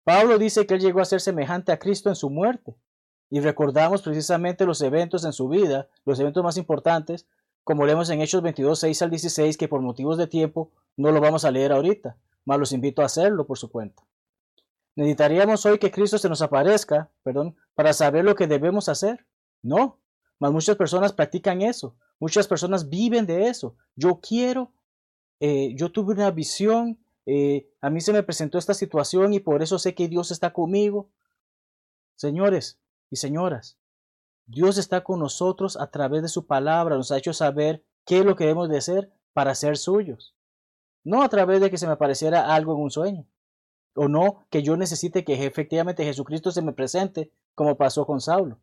Pablo 0.04 0.38
dice 0.38 0.66
que 0.66 0.74
él 0.74 0.80
llegó 0.80 1.00
a 1.00 1.04
ser 1.04 1.20
semejante 1.20 1.72
a 1.72 1.78
Cristo 1.78 2.08
en 2.08 2.16
su 2.16 2.30
muerte. 2.30 2.74
Y 3.30 3.40
recordamos 3.40 4.02
precisamente 4.02 4.66
los 4.66 4.82
eventos 4.82 5.24
en 5.24 5.32
su 5.32 5.48
vida, 5.48 5.88
los 6.04 6.20
eventos 6.20 6.44
más 6.44 6.56
importantes, 6.56 7.26
como 7.64 7.86
leemos 7.86 8.10
en 8.10 8.20
Hechos 8.20 8.42
22, 8.42 8.78
6 8.78 9.02
al 9.02 9.10
16, 9.10 9.56
que 9.56 9.68
por 9.68 9.80
motivos 9.80 10.18
de 10.18 10.26
tiempo 10.26 10.70
no 10.96 11.12
lo 11.12 11.20
vamos 11.20 11.44
a 11.44 11.50
leer 11.50 11.72
ahorita, 11.72 12.16
mas 12.44 12.58
los 12.58 12.72
invito 12.72 13.02
a 13.02 13.06
hacerlo 13.06 13.46
por 13.46 13.56
su 13.56 13.70
cuenta. 13.70 14.02
Necesitaríamos 14.96 15.64
hoy 15.64 15.78
que 15.78 15.90
Cristo 15.90 16.18
se 16.18 16.28
nos 16.28 16.42
aparezca, 16.42 17.10
perdón, 17.22 17.56
para 17.74 17.92
saber 17.92 18.24
lo 18.24 18.34
que 18.34 18.46
debemos 18.46 18.88
hacer. 18.88 19.24
No, 19.62 19.98
mas 20.38 20.52
muchas 20.52 20.76
personas 20.76 21.12
practican 21.12 21.62
eso, 21.62 21.94
muchas 22.18 22.46
personas 22.46 22.88
viven 22.88 23.24
de 23.24 23.48
eso. 23.48 23.76
Yo 23.94 24.20
quiero, 24.20 24.72
eh, 25.40 25.72
yo 25.74 25.90
tuve 25.90 26.12
una 26.14 26.30
visión, 26.30 26.98
eh, 27.26 27.70
a 27.80 27.90
mí 27.90 28.00
se 28.00 28.12
me 28.12 28.22
presentó 28.22 28.58
esta 28.58 28.74
situación 28.74 29.32
y 29.32 29.40
por 29.40 29.62
eso 29.62 29.78
sé 29.78 29.94
que 29.94 30.08
Dios 30.08 30.30
está 30.30 30.52
conmigo. 30.52 31.10
Señores 32.16 32.80
y 33.10 33.16
señoras, 33.16 33.78
Dios 34.46 34.78
está 34.78 35.04
con 35.04 35.20
nosotros 35.20 35.76
a 35.76 35.90
través 35.90 36.22
de 36.22 36.28
su 36.28 36.46
palabra, 36.46 36.96
nos 36.96 37.12
ha 37.12 37.18
hecho 37.18 37.32
saber 37.32 37.84
qué 38.04 38.18
es 38.18 38.24
lo 38.24 38.36
que 38.36 38.44
debemos 38.44 38.68
de 38.68 38.78
hacer 38.78 39.12
para 39.32 39.54
ser 39.54 39.76
suyos. 39.76 40.34
No 41.04 41.22
a 41.22 41.28
través 41.28 41.60
de 41.60 41.70
que 41.70 41.78
se 41.78 41.86
me 41.86 41.92
apareciera 41.92 42.54
algo 42.54 42.74
en 42.74 42.82
un 42.82 42.90
sueño, 42.90 43.26
o 43.94 44.08
no 44.08 44.46
que 44.50 44.62
yo 44.62 44.76
necesite 44.76 45.24
que 45.24 45.44
efectivamente 45.44 46.04
Jesucristo 46.04 46.50
se 46.50 46.62
me 46.62 46.72
presente 46.72 47.32
como 47.54 47.76
pasó 47.76 48.06
con 48.06 48.20
Saulo. 48.20 48.60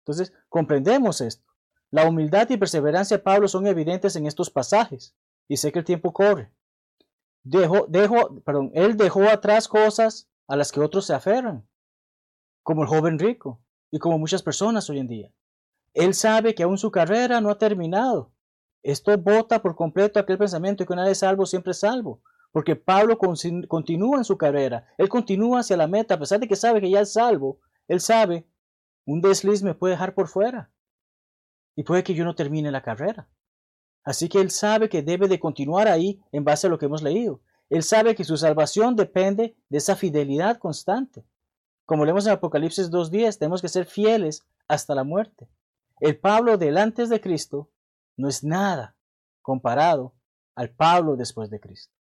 Entonces, 0.00 0.32
comprendemos 0.48 1.20
esto. 1.20 1.44
La 1.90 2.08
humildad 2.08 2.48
y 2.50 2.56
perseverancia 2.56 3.18
de 3.18 3.22
Pablo 3.22 3.48
son 3.48 3.66
evidentes 3.66 4.16
en 4.16 4.26
estos 4.26 4.50
pasajes, 4.50 5.14
y 5.48 5.56
sé 5.56 5.72
que 5.72 5.80
el 5.80 5.84
tiempo 5.84 6.12
corre 6.12 6.50
dejó, 7.42 7.86
dejó, 7.88 8.40
perdón, 8.42 8.70
él 8.74 8.96
dejó 8.96 9.24
atrás 9.24 9.68
cosas 9.68 10.28
a 10.46 10.56
las 10.56 10.72
que 10.72 10.80
otros 10.80 11.06
se 11.06 11.14
aferran, 11.14 11.66
como 12.62 12.82
el 12.82 12.88
joven 12.88 13.18
rico 13.18 13.60
y 13.90 13.98
como 13.98 14.18
muchas 14.18 14.42
personas 14.42 14.88
hoy 14.90 14.98
en 14.98 15.08
día. 15.08 15.32
Él 15.94 16.14
sabe 16.14 16.54
que 16.54 16.62
aún 16.62 16.78
su 16.78 16.90
carrera 16.90 17.40
no 17.40 17.50
ha 17.50 17.58
terminado. 17.58 18.32
Esto 18.82 19.16
bota 19.16 19.62
por 19.62 19.76
completo 19.76 20.18
aquel 20.18 20.38
pensamiento 20.38 20.82
de 20.82 20.86
que 20.86 20.92
una 20.92 21.04
vez 21.04 21.18
salvo, 21.18 21.46
siempre 21.46 21.74
salvo. 21.74 22.22
Porque 22.50 22.76
Pablo 22.76 23.18
continúa 23.18 24.18
en 24.18 24.24
su 24.24 24.36
carrera. 24.36 24.86
Él 24.98 25.08
continúa 25.08 25.60
hacia 25.60 25.76
la 25.76 25.86
meta, 25.86 26.14
a 26.14 26.18
pesar 26.18 26.40
de 26.40 26.48
que 26.48 26.56
sabe 26.56 26.80
que 26.80 26.90
ya 26.90 27.00
es 27.00 27.12
salvo. 27.12 27.60
Él 27.88 28.00
sabe, 28.00 28.46
un 29.06 29.20
desliz 29.20 29.62
me 29.62 29.74
puede 29.74 29.94
dejar 29.94 30.14
por 30.14 30.28
fuera. 30.28 30.70
Y 31.76 31.84
puede 31.84 32.02
que 32.02 32.14
yo 32.14 32.24
no 32.24 32.34
termine 32.34 32.70
la 32.70 32.82
carrera. 32.82 33.28
Así 34.04 34.28
que 34.28 34.40
él 34.40 34.50
sabe 34.50 34.88
que 34.88 35.02
debe 35.02 35.28
de 35.28 35.38
continuar 35.38 35.88
ahí 35.88 36.20
en 36.32 36.44
base 36.44 36.66
a 36.66 36.70
lo 36.70 36.78
que 36.78 36.86
hemos 36.86 37.02
leído. 37.02 37.40
Él 37.70 37.82
sabe 37.82 38.14
que 38.14 38.24
su 38.24 38.36
salvación 38.36 38.96
depende 38.96 39.56
de 39.68 39.78
esa 39.78 39.96
fidelidad 39.96 40.58
constante. 40.58 41.24
Como 41.86 42.04
leemos 42.04 42.26
en 42.26 42.32
Apocalipsis 42.32 42.90
2.10, 42.90 43.38
tenemos 43.38 43.62
que 43.62 43.68
ser 43.68 43.86
fieles 43.86 44.44
hasta 44.68 44.94
la 44.94 45.04
muerte. 45.04 45.48
El 46.00 46.18
Pablo 46.18 46.58
del 46.58 46.78
antes 46.78 47.08
de 47.08 47.20
Cristo 47.20 47.70
no 48.16 48.28
es 48.28 48.42
nada 48.44 48.96
comparado 49.40 50.14
al 50.54 50.70
Pablo 50.70 51.16
después 51.16 51.48
de 51.50 51.60
Cristo. 51.60 51.94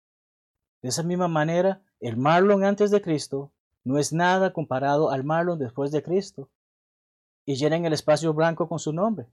De 0.81 0.89
esa 0.89 1.03
misma 1.03 1.27
manera, 1.27 1.81
el 1.99 2.17
Marlon 2.17 2.63
antes 2.63 2.91
de 2.91 3.01
Cristo 3.01 3.51
no 3.83 3.97
es 3.97 4.11
nada 4.11 4.53
comparado 4.53 5.11
al 5.11 5.23
Marlon 5.23 5.59
después 5.59 5.91
de 5.91 6.01
Cristo. 6.01 6.49
Y 7.45 7.55
llenan 7.55 7.85
el 7.85 7.93
espacio 7.93 8.33
blanco 8.33 8.67
con 8.67 8.79
su 8.79 8.93
nombre. 8.93 9.27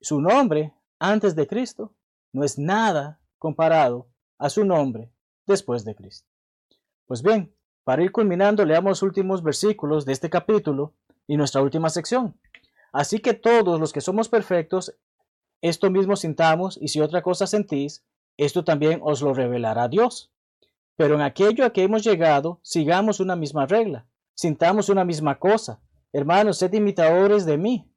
Su 0.00 0.20
nombre 0.20 0.74
antes 0.98 1.34
de 1.34 1.46
Cristo 1.46 1.94
no 2.32 2.44
es 2.44 2.58
nada 2.58 3.20
comparado 3.38 4.08
a 4.38 4.50
su 4.50 4.64
nombre 4.64 5.10
después 5.46 5.84
de 5.84 5.94
Cristo. 5.94 6.28
Pues 7.06 7.22
bien, 7.22 7.54
para 7.84 8.02
ir 8.02 8.12
culminando, 8.12 8.64
leamos 8.64 8.90
los 8.90 9.02
últimos 9.02 9.42
versículos 9.42 10.04
de 10.04 10.12
este 10.12 10.28
capítulo 10.28 10.94
y 11.26 11.36
nuestra 11.36 11.62
última 11.62 11.88
sección. 11.88 12.38
Así 12.92 13.20
que 13.20 13.34
todos 13.34 13.78
los 13.78 13.92
que 13.92 14.00
somos 14.00 14.28
perfectos, 14.28 14.96
esto 15.60 15.90
mismo 15.90 16.16
sintamos, 16.16 16.78
y 16.80 16.88
si 16.88 17.00
otra 17.00 17.22
cosa 17.22 17.46
sentís, 17.46 18.04
esto 18.36 18.64
también 18.64 19.00
os 19.02 19.22
lo 19.22 19.34
revelará 19.34 19.88
Dios. 19.88 20.32
Pero 20.96 21.14
en 21.14 21.20
aquello 21.20 21.64
a 21.64 21.72
que 21.72 21.82
hemos 21.82 22.02
llegado, 22.04 22.58
sigamos 22.62 23.20
una 23.20 23.36
misma 23.36 23.66
regla, 23.66 24.06
sintamos 24.34 24.88
una 24.88 25.04
misma 25.04 25.38
cosa. 25.38 25.80
Hermanos, 26.12 26.58
sed 26.58 26.72
imitadores 26.72 27.44
de 27.44 27.58
mí, 27.58 27.88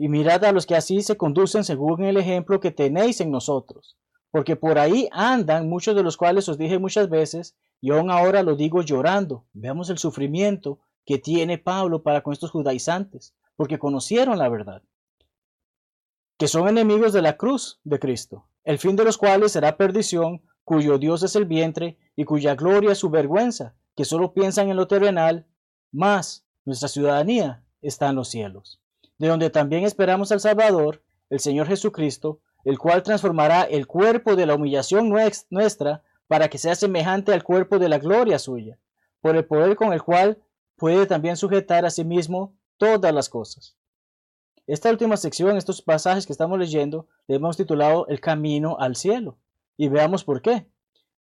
y 0.00 0.08
mirad 0.08 0.44
a 0.44 0.52
los 0.52 0.64
que 0.64 0.76
así 0.76 1.02
se 1.02 1.16
conducen 1.16 1.64
según 1.64 2.04
el 2.04 2.16
ejemplo 2.16 2.60
que 2.60 2.70
tenéis 2.70 3.20
en 3.20 3.32
nosotros, 3.32 3.98
porque 4.30 4.54
por 4.54 4.78
ahí 4.78 5.08
andan 5.10 5.68
muchos 5.68 5.96
de 5.96 6.04
los 6.04 6.16
cuales 6.16 6.48
os 6.48 6.56
dije 6.56 6.78
muchas 6.78 7.10
veces, 7.10 7.56
y 7.80 7.90
aún 7.90 8.08
ahora 8.08 8.44
lo 8.44 8.54
digo 8.54 8.82
llorando. 8.82 9.44
Veamos 9.52 9.90
el 9.90 9.98
sufrimiento 9.98 10.78
que 11.04 11.18
tiene 11.18 11.58
Pablo 11.58 12.04
para 12.04 12.22
con 12.22 12.32
estos 12.32 12.52
judaizantes, 12.52 13.34
porque 13.56 13.80
conocieron 13.80 14.38
la 14.38 14.48
verdad, 14.48 14.82
que 16.38 16.46
son 16.46 16.68
enemigos 16.68 17.12
de 17.12 17.22
la 17.22 17.36
cruz 17.36 17.80
de 17.82 17.98
Cristo, 17.98 18.46
el 18.62 18.78
fin 18.78 18.94
de 18.94 19.02
los 19.02 19.18
cuales 19.18 19.50
será 19.50 19.76
perdición, 19.76 20.42
cuyo 20.62 20.98
Dios 20.98 21.24
es 21.24 21.34
el 21.34 21.44
vientre 21.44 21.98
y 22.14 22.24
cuya 22.24 22.54
gloria 22.54 22.92
es 22.92 22.98
su 22.98 23.10
vergüenza, 23.10 23.74
que 23.96 24.04
solo 24.04 24.32
piensan 24.32 24.68
en 24.68 24.76
lo 24.76 24.86
terrenal, 24.86 25.48
mas 25.90 26.46
nuestra 26.64 26.86
ciudadanía 26.86 27.64
está 27.80 28.10
en 28.10 28.16
los 28.16 28.28
cielos 28.28 28.80
de 29.18 29.28
donde 29.28 29.50
también 29.50 29.84
esperamos 29.84 30.32
al 30.32 30.40
Salvador, 30.40 31.02
el 31.30 31.40
Señor 31.40 31.66
Jesucristo, 31.66 32.40
el 32.64 32.78
cual 32.78 33.02
transformará 33.02 33.62
el 33.62 33.86
cuerpo 33.86 34.36
de 34.36 34.46
la 34.46 34.54
humillación 34.54 35.08
nuestra 35.50 36.02
para 36.26 36.48
que 36.48 36.58
sea 36.58 36.74
semejante 36.74 37.32
al 37.32 37.42
cuerpo 37.42 37.78
de 37.78 37.88
la 37.88 37.98
gloria 37.98 38.38
suya, 38.38 38.78
por 39.20 39.36
el 39.36 39.44
poder 39.44 39.76
con 39.76 39.92
el 39.92 40.02
cual 40.02 40.38
puede 40.76 41.06
también 41.06 41.36
sujetar 41.36 41.84
a 41.84 41.90
sí 41.90 42.04
mismo 42.04 42.54
todas 42.76 43.12
las 43.12 43.28
cosas. 43.28 43.76
Esta 44.66 44.90
última 44.90 45.16
sección, 45.16 45.56
estos 45.56 45.80
pasajes 45.80 46.26
que 46.26 46.32
estamos 46.32 46.58
leyendo, 46.58 47.08
le 47.26 47.36
hemos 47.36 47.56
titulado 47.56 48.06
El 48.08 48.20
camino 48.20 48.76
al 48.78 48.96
cielo. 48.96 49.38
Y 49.78 49.88
veamos 49.88 50.24
por 50.24 50.42
qué. 50.42 50.66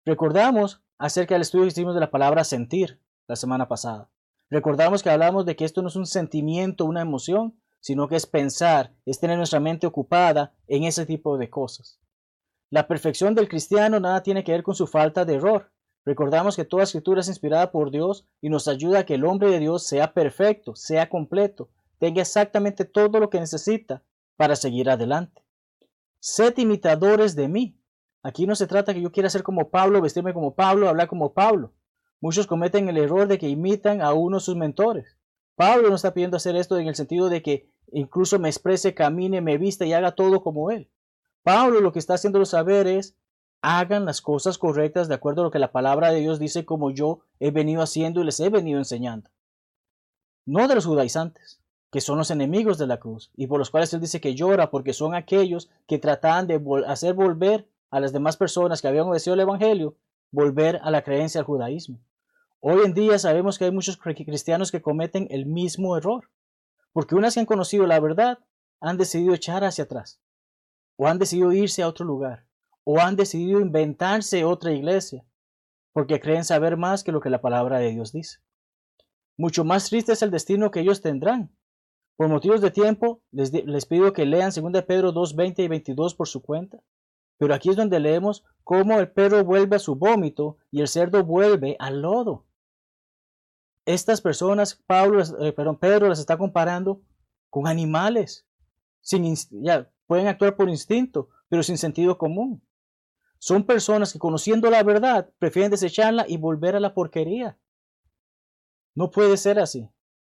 Recordamos 0.05 0.81
acerca 0.97 1.35
del 1.35 1.43
estudio 1.43 1.63
que 1.63 1.69
hicimos 1.69 1.93
de 1.93 2.01
la 2.01 2.11
palabra 2.11 2.43
sentir 2.43 2.99
la 3.25 3.37
semana 3.37 3.69
pasada. 3.69 4.09
Recordamos 4.49 5.01
que 5.01 5.09
hablamos 5.09 5.45
de 5.45 5.55
que 5.55 5.63
esto 5.63 5.81
no 5.81 5.87
es 5.87 5.95
un 5.95 6.05
sentimiento, 6.05 6.83
una 6.83 7.01
emoción, 7.01 7.57
sino 7.79 8.07
que 8.07 8.15
es 8.15 8.25
pensar, 8.25 8.93
es 9.05 9.19
tener 9.19 9.37
nuestra 9.37 9.59
mente 9.59 9.87
ocupada 9.87 10.53
en 10.67 10.83
ese 10.83 11.05
tipo 11.05 11.37
de 11.37 11.49
cosas. 11.49 11.99
La 12.69 12.87
perfección 12.87 13.33
del 13.33 13.47
cristiano 13.47 13.99
nada 13.99 14.23
tiene 14.23 14.43
que 14.43 14.51
ver 14.51 14.63
con 14.63 14.75
su 14.75 14.87
falta 14.87 15.23
de 15.23 15.35
error. 15.35 15.71
Recordamos 16.05 16.55
que 16.55 16.65
toda 16.65 16.83
escritura 16.83 17.21
es 17.21 17.27
inspirada 17.27 17.71
por 17.71 17.91
Dios 17.91 18.25
y 18.41 18.49
nos 18.49 18.67
ayuda 18.67 18.99
a 18.99 19.05
que 19.05 19.15
el 19.15 19.25
hombre 19.25 19.51
de 19.51 19.59
Dios 19.59 19.85
sea 19.87 20.13
perfecto, 20.13 20.75
sea 20.75 21.09
completo, 21.09 21.69
tenga 21.99 22.21
exactamente 22.21 22.85
todo 22.85 23.19
lo 23.19 23.29
que 23.29 23.39
necesita 23.39 24.03
para 24.35 24.55
seguir 24.55 24.89
adelante. 24.89 25.43
Sed 26.19 26.57
imitadores 26.57 27.35
de 27.35 27.47
mí. 27.47 27.79
Aquí 28.23 28.47
no 28.47 28.55
se 28.55 28.67
trata 28.67 28.93
que 28.93 29.01
yo 29.01 29.11
quiera 29.11 29.29
ser 29.29 29.43
como 29.43 29.69
Pablo, 29.69 30.01
vestirme 30.01 30.33
como 30.33 30.55
Pablo, 30.55 30.89
hablar 30.89 31.07
como 31.07 31.33
Pablo. 31.33 31.73
Muchos 32.19 32.47
cometen 32.47 32.89
el 32.89 32.97
error 32.97 33.27
de 33.27 33.37
que 33.37 33.47
imitan 33.47 34.01
a 34.01 34.13
uno 34.13 34.37
de 34.37 34.41
sus 34.41 34.55
mentores. 34.55 35.16
Pablo 35.57 35.89
no 35.89 35.95
está 35.95 36.13
pidiendo 36.13 36.37
hacer 36.37 36.55
esto 36.55 36.77
en 36.77 36.87
el 36.87 36.93
sentido 36.93 37.29
de 37.29 37.41
que 37.41 37.67
incluso 37.91 38.37
me 38.37 38.47
exprese, 38.47 38.93
camine, 38.93 39.41
me 39.41 39.57
vista 39.57 39.87
y 39.87 39.93
haga 39.93 40.11
todo 40.11 40.43
como 40.43 40.69
él. 40.69 40.87
Pablo 41.41 41.81
lo 41.81 41.91
que 41.91 41.97
está 41.97 42.13
haciendo 42.13 42.45
saber 42.45 42.85
es 42.85 43.15
hagan 43.63 44.05
las 44.05 44.21
cosas 44.21 44.59
correctas 44.59 45.07
de 45.07 45.15
acuerdo 45.15 45.41
a 45.41 45.45
lo 45.45 45.51
que 45.51 45.57
la 45.57 45.71
palabra 45.71 46.11
de 46.11 46.19
Dios 46.19 46.37
dice 46.37 46.63
como 46.63 46.91
yo 46.91 47.21
he 47.39 47.49
venido 47.49 47.81
haciendo 47.81 48.21
y 48.21 48.25
les 48.25 48.39
he 48.39 48.49
venido 48.49 48.77
enseñando. 48.77 49.31
No 50.45 50.67
de 50.67 50.75
los 50.75 50.85
judaizantes, 50.85 51.59
que 51.91 52.01
son 52.01 52.19
los 52.19 52.29
enemigos 52.29 52.77
de 52.77 52.85
la 52.85 52.99
cruz 52.99 53.31
y 53.35 53.47
por 53.47 53.57
los 53.57 53.71
cuales 53.71 53.91
él 53.95 53.99
dice 53.99 54.21
que 54.21 54.35
llora 54.35 54.69
porque 54.69 54.93
son 54.93 55.15
aquellos 55.15 55.71
que 55.87 55.97
trataban 55.97 56.45
de 56.45 56.61
hacer 56.85 57.15
volver 57.15 57.67
a 57.89 57.99
las 57.99 58.13
demás 58.13 58.37
personas 58.37 58.79
que 58.79 58.89
habían 58.89 59.07
obedecido 59.07 59.33
el 59.33 59.39
Evangelio, 59.39 59.95
volver 60.29 60.79
a 60.83 60.91
la 60.91 61.01
creencia 61.01 61.41
al 61.41 61.47
judaísmo. 61.47 61.97
Hoy 62.59 62.83
en 62.83 62.93
día 62.95 63.19
sabemos 63.19 63.59
que 63.59 63.65
hay 63.65 63.71
muchos 63.71 63.97
cristianos 63.97 64.71
que 64.71 64.81
cometen 64.81 65.27
el 65.29 65.45
mismo 65.45 65.95
error, 65.95 66.31
porque 66.91 67.13
unas 67.13 67.35
que 67.35 67.39
han 67.39 67.45
conocido 67.45 67.85
la 67.85 67.99
verdad 67.99 68.39
han 68.79 68.97
decidido 68.97 69.35
echar 69.35 69.63
hacia 69.63 69.83
atrás, 69.83 70.19
o 70.95 71.07
han 71.07 71.19
decidido 71.19 71.53
irse 71.53 71.83
a 71.83 71.87
otro 71.87 72.03
lugar, 72.03 72.47
o 72.83 72.99
han 72.99 73.15
decidido 73.15 73.59
inventarse 73.59 74.43
otra 74.43 74.71
iglesia, 74.71 75.23
porque 75.93 76.19
creen 76.19 76.43
saber 76.43 76.77
más 76.77 77.03
que 77.03 77.11
lo 77.11 77.21
que 77.21 77.29
la 77.29 77.41
palabra 77.41 77.77
de 77.77 77.91
Dios 77.91 78.11
dice. 78.11 78.39
Mucho 79.37 79.63
más 79.63 79.89
triste 79.89 80.13
es 80.13 80.23
el 80.23 80.31
destino 80.31 80.71
que 80.71 80.79
ellos 80.79 81.01
tendrán. 81.01 81.55
Por 82.15 82.27
motivos 82.27 82.61
de 82.61 82.71
tiempo, 82.71 83.21
les, 83.31 83.53
les 83.53 83.85
pido 83.85 84.13
que 84.13 84.25
lean 84.25 84.49
2 84.49 84.83
Pedro 84.83 85.11
2, 85.11 85.35
20 85.35 85.61
y 85.61 85.67
22 85.67 86.15
por 86.15 86.27
su 86.27 86.41
cuenta. 86.41 86.81
Pero 87.37 87.53
aquí 87.53 87.69
es 87.69 87.75
donde 87.75 87.99
leemos 87.99 88.43
cómo 88.63 88.97
el 88.97 89.11
perro 89.11 89.43
vuelve 89.43 89.75
a 89.75 89.79
su 89.79 89.95
vómito 89.95 90.57
y 90.71 90.81
el 90.81 90.87
cerdo 90.87 91.23
vuelve 91.23 91.75
al 91.77 92.01
lodo. 92.01 92.46
Estas 93.87 94.19
personas, 94.19 94.75
Pablo, 94.85 95.23
eh, 95.39 95.53
perdón, 95.53 95.77
Pedro 95.77 96.09
las 96.09 96.19
está 96.19 96.37
comparando 96.37 97.01
con 97.49 97.67
animales. 97.67 98.45
Sin, 98.99 99.33
pueden 100.05 100.27
actuar 100.27 100.57
por 100.57 100.67
instinto, 100.67 101.29
pero 101.47 101.63
sin 101.63 101.77
sentido 101.77 102.17
común. 102.17 102.61
Son 103.39 103.63
personas 103.63 104.11
que 104.11 104.19
conociendo 104.19 104.69
la 104.69 104.83
verdad 104.83 105.29
prefieren 105.39 105.71
desecharla 105.71 106.25
y 106.27 106.35
volver 106.35 106.75
a 106.75 106.81
la 106.81 106.93
porquería. 106.93 107.57
No 108.93 109.09
puede 109.09 109.37
ser 109.37 109.57
así. 109.57 109.89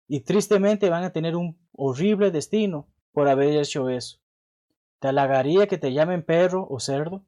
Y 0.08 0.20
tristemente 0.20 0.88
van 0.88 1.04
a 1.04 1.12
tener 1.12 1.36
un 1.36 1.58
horrible 1.72 2.30
destino 2.30 2.88
por 3.12 3.28
haber 3.28 3.60
hecho 3.60 3.90
eso. 3.90 4.18
¿Te 4.98 5.08
halagaría 5.08 5.66
que 5.66 5.76
te 5.76 5.92
llamen 5.92 6.24
perro 6.24 6.66
o 6.70 6.80
cerdo? 6.80 7.26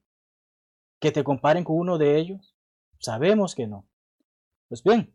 ¿Que 1.00 1.12
te 1.12 1.22
comparen 1.22 1.64
con 1.64 1.76
uno 1.76 1.98
de 1.98 2.16
ellos? 2.16 2.56
Sabemos 2.98 3.54
que 3.54 3.66
no. 3.66 3.86
Pues 4.68 4.82
bien, 4.82 5.13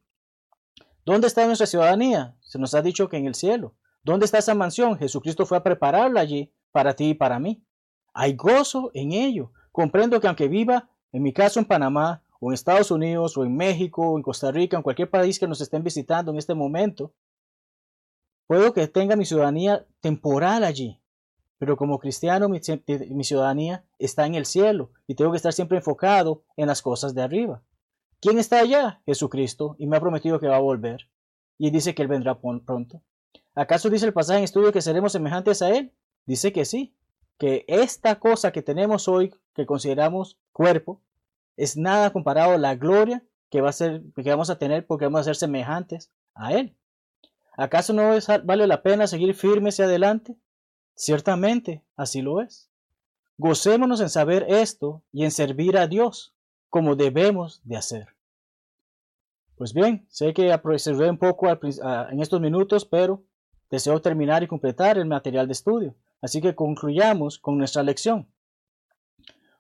¿dónde 1.06 1.28
está 1.28 1.46
nuestra 1.46 1.68
ciudadanía? 1.68 2.36
Se 2.42 2.60
nos 2.60 2.74
ha 2.74 2.82
dicho 2.82 3.10
que 3.10 3.18
en 3.18 3.26
el 3.26 3.36
cielo. 3.36 3.74
¿Dónde 4.04 4.26
está 4.26 4.38
esa 4.38 4.56
mansión? 4.56 4.98
Jesucristo 4.98 5.46
fue 5.46 5.58
a 5.58 5.64
prepararla 5.64 6.22
allí 6.22 6.52
para 6.72 6.96
ti 6.96 7.10
y 7.10 7.14
para 7.14 7.40
mí. 7.40 7.64
Hay 8.14 8.34
gozo 8.34 8.92
en 8.94 9.12
ello. 9.12 9.52
Comprendo 9.72 10.20
que 10.20 10.28
aunque 10.28 10.48
viva, 10.48 10.90
en 11.12 11.24
mi 11.24 11.34
caso 11.34 11.60
en 11.60 11.66
Panamá, 11.66 12.24
o 12.40 12.50
en 12.50 12.54
Estados 12.54 12.92
Unidos, 12.92 13.38
o 13.38 13.44
en 13.44 13.56
México, 13.56 14.02
o 14.02 14.18
en 14.18 14.24
Costa 14.24 14.52
Rica, 14.52 14.78
en 14.78 14.84
cualquier 14.84 15.10
país 15.10 15.40
que 15.40 15.48
nos 15.48 15.62
estén 15.62 15.84
visitando 15.84 16.32
en 16.32 16.38
este 16.38 16.54
momento, 16.54 17.14
puedo 18.48 18.74
que 18.74 18.88
tenga 18.88 19.16
mi 19.16 19.26
ciudadanía 19.26 19.86
temporal 20.00 20.64
allí, 20.64 21.00
pero 21.60 21.76
como 21.76 22.00
cristiano 22.00 22.50
mi, 22.50 22.62
ciudadanía 23.24 23.84
está 24.00 24.26
en 24.26 24.36
el 24.36 24.46
cielo 24.46 24.92
y 25.06 25.16
tengo 25.16 25.32
que 25.32 25.38
estar 25.38 25.54
siempre 25.54 25.78
enfocado 25.78 26.44
en 26.56 26.68
las 26.68 26.82
cosas 26.82 27.14
de 27.14 27.22
arriba. 27.22 27.62
¿Quién 28.22 28.38
está 28.38 28.60
allá? 28.60 29.02
Jesucristo, 29.06 29.76
y 29.80 29.88
me 29.88 29.96
ha 29.96 30.02
prometido 30.02 30.40
que 30.40 30.48
va 30.48 30.58
a 30.58 30.62
volver, 30.62 31.10
y 31.58 31.72
dice 31.72 31.96
que 31.96 32.02
Él 32.02 32.10
vendrá 32.10 32.38
pronto. 32.40 33.02
¿Acaso 33.56 33.90
dice 33.90 34.06
el 34.06 34.14
pasaje 34.14 34.40
en 34.40 34.44
estudio 34.44 34.74
que 34.74 34.82
seremos 34.82 35.14
semejantes 35.14 35.62
a 35.62 35.70
Él? 35.70 35.94
Dice 36.26 36.52
que 36.52 36.66
sí, 36.66 36.94
que 37.38 37.64
esta 37.68 38.20
cosa 38.20 38.52
que 38.52 38.62
tenemos 38.62 39.08
hoy, 39.08 39.34
que 39.54 39.66
consideramos 39.66 40.38
cuerpo, 40.52 41.02
es 41.56 41.78
nada 41.78 42.12
comparado 42.12 42.54
a 42.54 42.58
la 42.58 42.76
gloria 42.76 43.24
que, 43.50 43.62
va 43.62 43.70
a 43.70 43.74
ser, 43.74 44.02
que 44.16 44.30
vamos 44.30 44.50
a 44.50 44.58
tener 44.58 44.86
porque 44.86 45.06
vamos 45.06 45.22
a 45.22 45.24
ser 45.26 45.38
semejantes 45.38 46.12
a 46.36 46.54
Él. 46.54 46.76
¿Acaso 47.56 47.94
no 47.94 48.12
vale 48.44 48.68
la 48.68 48.82
pena 48.82 49.08
seguir 49.08 49.34
firmes 49.34 49.80
y 49.80 49.84
adelante? 49.84 50.38
Ciertamente, 50.96 51.84
así 51.96 52.22
lo 52.22 52.42
es. 52.42 52.70
Gocémonos 53.38 54.02
en 54.02 54.10
saber 54.10 54.46
esto 54.50 55.04
y 55.14 55.24
en 55.24 55.32
servir 55.32 55.78
a 55.78 55.88
Dios 55.88 56.34
como 56.70 56.96
debemos 56.96 57.62
de 57.64 57.78
hacer. 57.78 58.08
Pues 59.56 59.74
bien, 59.74 60.06
sé 60.10 60.34
que 60.34 60.54
apresuré 60.54 61.10
un 61.10 61.18
poco 61.18 61.48
en 61.50 62.22
estos 62.22 62.40
minutos, 62.40 62.86
pero 62.86 63.24
deseo 63.70 64.02
terminar 64.02 64.44
y 64.44 64.48
completar 64.48 64.98
el 64.98 65.06
material 65.06 65.48
de 65.48 65.54
estudio. 65.54 65.96
Así 66.22 66.42
que 66.42 66.56
concluyamos 66.56 67.40
con 67.40 67.58
nuestra 67.58 67.84
lección. 67.84 68.28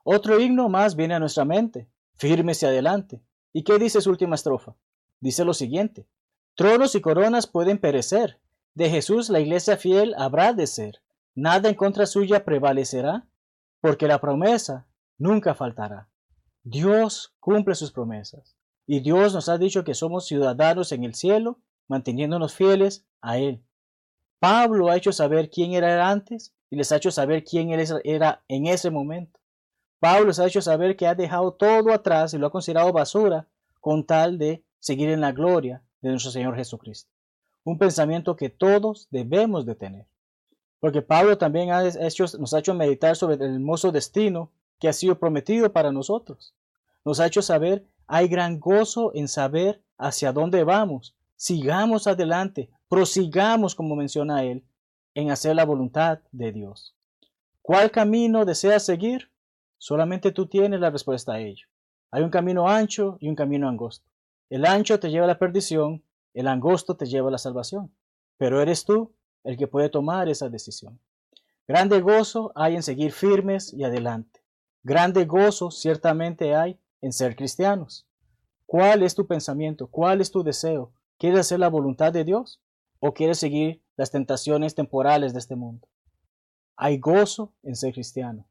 Otro 0.04 0.40
himno 0.40 0.70
más 0.70 0.96
viene 0.96 1.16
a 1.16 1.20
nuestra 1.20 1.46
mente, 1.46 1.90
firmes 2.16 2.64
y 2.64 2.66
adelante. 2.66 3.22
¿Y 3.54 3.64
qué 3.64 3.78
dice 3.78 4.02
su 4.02 4.10
última 4.10 4.36
estrofa? 4.36 4.76
Dice 5.20 5.44
lo 5.44 5.54
siguiente, 5.54 6.08
tronos 6.56 6.96
y 6.96 7.02
coronas 7.02 7.48
pueden 7.48 7.78
perecer, 7.78 8.40
de 8.74 8.90
Jesús 8.90 9.30
la 9.30 9.40
iglesia 9.40 9.76
fiel 9.76 10.16
habrá 10.18 10.54
de 10.54 10.68
ser 10.68 11.02
nada 11.36 11.70
en 11.70 11.76
contra 11.76 12.06
suya 12.06 12.44
prevalecerá, 12.44 13.26
porque 13.82 14.08
la 14.08 14.20
promesa 14.20 14.88
nunca 15.18 15.56
faltará. 15.56 16.09
Dios 16.70 17.34
cumple 17.40 17.74
sus 17.74 17.92
promesas, 17.92 18.56
y 18.86 19.00
Dios 19.00 19.34
nos 19.34 19.50
ha 19.50 19.58
dicho 19.58 19.84
que 19.84 19.96
somos 19.96 20.28
ciudadanos 20.28 20.92
en 20.92 21.04
el 21.04 21.16
cielo, 21.16 21.58
manteniéndonos 21.88 22.54
fieles 22.54 23.08
a 23.22 23.40
Él. 23.40 23.64
Pablo 24.38 24.90
ha 24.90 24.96
hecho 24.96 25.12
saber 25.12 25.50
quién 25.50 25.74
era 25.74 26.08
antes 26.12 26.54
y 26.70 26.76
les 26.76 26.92
ha 26.92 26.98
hecho 26.98 27.10
saber 27.10 27.44
quién 27.44 27.72
era 28.04 28.44
en 28.48 28.68
ese 28.68 28.92
momento. 28.92 29.40
Pablo 30.00 30.28
les 30.28 30.38
ha 30.38 30.46
hecho 30.46 30.62
saber 30.62 30.96
que 30.96 31.08
ha 31.08 31.16
dejado 31.16 31.54
todo 31.54 31.92
atrás 31.92 32.36
y 32.36 32.38
lo 32.38 32.46
ha 32.46 32.52
considerado 32.52 32.94
basura 32.94 33.48
con 33.82 34.06
tal 34.06 34.38
de 34.38 34.64
seguir 34.80 35.10
en 35.10 35.22
la 35.22 35.32
gloria 35.32 35.82
de 36.02 36.12
nuestro 36.12 36.30
Señor 36.32 36.56
Jesucristo. 36.56 37.12
Un 37.64 37.80
pensamiento 37.80 38.36
que 38.36 38.50
todos 38.50 39.08
debemos 39.10 39.66
de 39.66 39.74
tener. 39.74 40.06
Porque 40.80 41.02
Pablo 41.02 41.40
también 41.40 41.70
nos 41.70 42.54
ha 42.54 42.60
hecho 42.60 42.76
meditar 42.76 43.16
sobre 43.16 43.44
el 43.44 43.56
hermoso 43.56 43.92
destino 43.92 44.52
que 44.80 44.88
ha 44.88 44.94
sido 44.94 45.20
prometido 45.20 45.74
para 45.74 45.92
nosotros. 45.92 46.54
Nos 47.10 47.20
ha 47.20 47.26
hecho 47.26 47.42
saber, 47.42 47.88
hay 48.06 48.28
gran 48.28 48.60
gozo 48.60 49.12
en 49.16 49.28
saber 49.28 49.82
hacia 49.98 50.32
dónde 50.32 50.64
vamos. 50.64 51.16
Sigamos 51.36 52.06
adelante, 52.06 52.70
prosigamos, 52.88 53.74
como 53.74 53.96
menciona 53.96 54.44
él, 54.44 54.64
en 55.16 55.32
hacer 55.32 55.56
la 55.56 55.66
voluntad 55.66 56.20
de 56.32 56.52
Dios. 56.52 56.96
¿Cuál 57.64 57.90
camino 57.90 58.46
deseas 58.46 58.86
seguir? 58.86 59.32
Solamente 59.80 60.32
tú 60.32 60.46
tienes 60.46 60.82
la 60.82 60.92
respuesta 60.92 61.34
a 61.34 61.40
ello. 61.40 61.66
Hay 62.12 62.22
un 62.22 62.30
camino 62.30 62.70
ancho 62.70 63.18
y 63.20 63.28
un 63.28 63.34
camino 63.34 63.68
angosto. 63.68 64.08
El 64.48 64.64
ancho 64.68 65.00
te 65.00 65.10
lleva 65.10 65.26
a 65.26 65.30
la 65.30 65.40
perdición, 65.40 66.04
el 66.36 66.48
angosto 66.48 66.96
te 66.96 67.08
lleva 67.08 67.30
a 67.30 67.32
la 67.32 67.40
salvación. 67.40 67.92
Pero 68.38 68.62
eres 68.62 68.86
tú 68.86 69.16
el 69.44 69.58
que 69.58 69.66
puede 69.66 69.90
tomar 69.90 70.30
esa 70.30 70.48
decisión. 70.48 71.00
Grande 71.68 72.02
gozo 72.02 72.52
hay 72.54 72.76
en 72.76 72.84
seguir 72.84 73.14
firmes 73.14 73.74
y 73.74 73.84
adelante. 73.84 74.44
Grande 74.84 75.26
gozo 75.26 75.72
ciertamente 75.72 76.54
hay 76.56 76.80
en 77.02 77.14
ser 77.14 77.36
cristianos. 77.36 78.06
¿Cuál 78.66 79.04
es 79.04 79.16
tu 79.16 79.26
pensamiento? 79.26 79.88
¿Cuál 79.88 80.22
es 80.22 80.32
tu 80.32 80.44
deseo? 80.44 80.92
¿Quieres 81.18 81.40
hacer 81.40 81.60
la 81.60 81.70
voluntad 81.70 82.14
de 82.14 82.24
Dios 82.24 82.62
o 83.00 83.14
quieres 83.14 83.40
seguir 83.40 83.82
las 83.98 84.12
tentaciones 84.12 84.76
temporales 84.76 85.34
de 85.34 85.40
este 85.40 85.56
mundo? 85.56 85.88
Hay 86.76 86.98
gozo 87.00 87.52
en 87.64 87.76
ser 87.76 87.94
cristiano. 87.94 88.46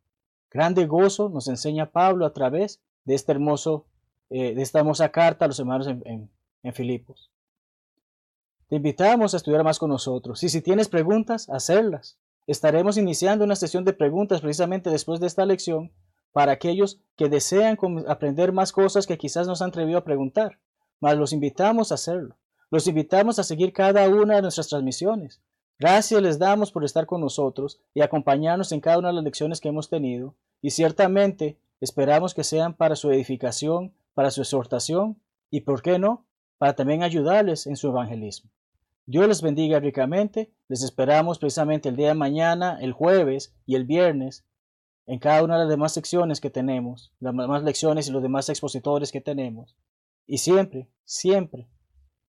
Grande 0.50 0.86
gozo 0.86 1.28
nos 1.28 1.48
enseña 1.48 1.90
Pablo 1.90 2.26
a 2.26 2.32
través 2.32 2.80
de, 3.04 3.14
este 3.14 3.32
hermoso, 3.32 3.86
eh, 4.30 4.54
esta 4.58 4.80
hermosa 4.80 5.10
carta 5.10 5.44
a 5.44 5.48
los 5.48 5.60
hermanos 5.60 5.86
en, 5.86 6.30
en 6.62 6.72
Filipos. 6.74 7.30
Te 8.68 8.76
invitamos 8.76 9.32
a 9.32 9.36
estudiar 9.38 9.64
más 9.64 9.78
con 9.78 9.90
nosotros 9.90 10.42
y 10.42 10.48
si 10.48 10.60
tienes 10.60 10.88
preguntas, 10.88 11.48
hacerlas. 11.48 12.18
Estaremos 12.46 12.96
iniciando 12.96 13.44
una 13.44 13.56
sesión 13.56 13.84
de 13.84 13.92
preguntas 13.92 14.40
precisamente 14.40 14.90
después 14.90 15.20
de 15.20 15.26
esta 15.26 15.46
lección 15.46 15.92
para 16.32 16.52
aquellos 16.52 17.00
que 17.16 17.28
desean 17.28 17.76
aprender 18.06 18.52
más 18.52 18.72
cosas 18.72 19.06
que 19.06 19.18
quizás 19.18 19.46
nos 19.46 19.62
han 19.62 19.68
atrevido 19.68 19.98
a 19.98 20.04
preguntar, 20.04 20.58
mas 21.00 21.16
los 21.16 21.32
invitamos 21.32 21.90
a 21.90 21.96
hacerlo. 21.96 22.36
Los 22.70 22.86
invitamos 22.86 23.38
a 23.38 23.44
seguir 23.44 23.72
cada 23.72 24.08
una 24.08 24.36
de 24.36 24.42
nuestras 24.42 24.68
transmisiones. 24.68 25.40
Gracias 25.78 26.20
les 26.20 26.38
damos 26.38 26.72
por 26.72 26.84
estar 26.84 27.06
con 27.06 27.20
nosotros 27.20 27.80
y 27.94 28.02
acompañarnos 28.02 28.72
en 28.72 28.80
cada 28.80 28.98
una 28.98 29.08
de 29.08 29.14
las 29.14 29.24
lecciones 29.24 29.60
que 29.60 29.68
hemos 29.68 29.88
tenido 29.88 30.34
y 30.60 30.70
ciertamente 30.70 31.56
esperamos 31.80 32.34
que 32.34 32.44
sean 32.44 32.74
para 32.74 32.96
su 32.96 33.10
edificación, 33.10 33.94
para 34.14 34.30
su 34.30 34.42
exhortación 34.42 35.20
y, 35.50 35.60
¿por 35.60 35.82
qué 35.82 35.98
no?, 35.98 36.26
para 36.58 36.74
también 36.74 37.04
ayudarles 37.04 37.66
en 37.68 37.76
su 37.76 37.88
evangelismo. 37.88 38.50
Dios 39.06 39.26
les 39.26 39.40
bendiga 39.40 39.80
ricamente. 39.80 40.50
Les 40.68 40.82
esperamos 40.82 41.38
precisamente 41.38 41.88
el 41.88 41.96
día 41.96 42.08
de 42.08 42.14
mañana, 42.14 42.78
el 42.82 42.92
jueves 42.92 43.54
y 43.64 43.76
el 43.76 43.86
viernes 43.86 44.44
en 45.08 45.18
cada 45.18 45.42
una 45.42 45.54
de 45.54 45.60
las 45.60 45.70
demás 45.70 45.94
secciones 45.94 46.38
que 46.38 46.50
tenemos, 46.50 47.14
las 47.18 47.34
demás 47.34 47.62
lecciones 47.62 48.08
y 48.08 48.12
los 48.12 48.22
demás 48.22 48.50
expositores 48.50 49.10
que 49.10 49.22
tenemos. 49.22 49.74
Y 50.26 50.36
siempre, 50.36 50.90
siempre, 51.04 51.66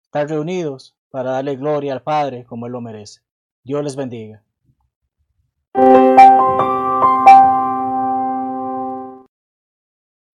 estar 0.01 0.29
reunidos 0.29 0.95
para 1.11 1.31
darle 1.31 1.57
gloria 1.57 1.91
al 1.91 2.03
Padre 2.03 2.45
como 2.45 2.67
Él 2.67 2.71
lo 2.71 2.79
merece. 2.79 3.19
Dios 3.65 3.83
les 3.83 3.97
bendiga. 3.97 4.45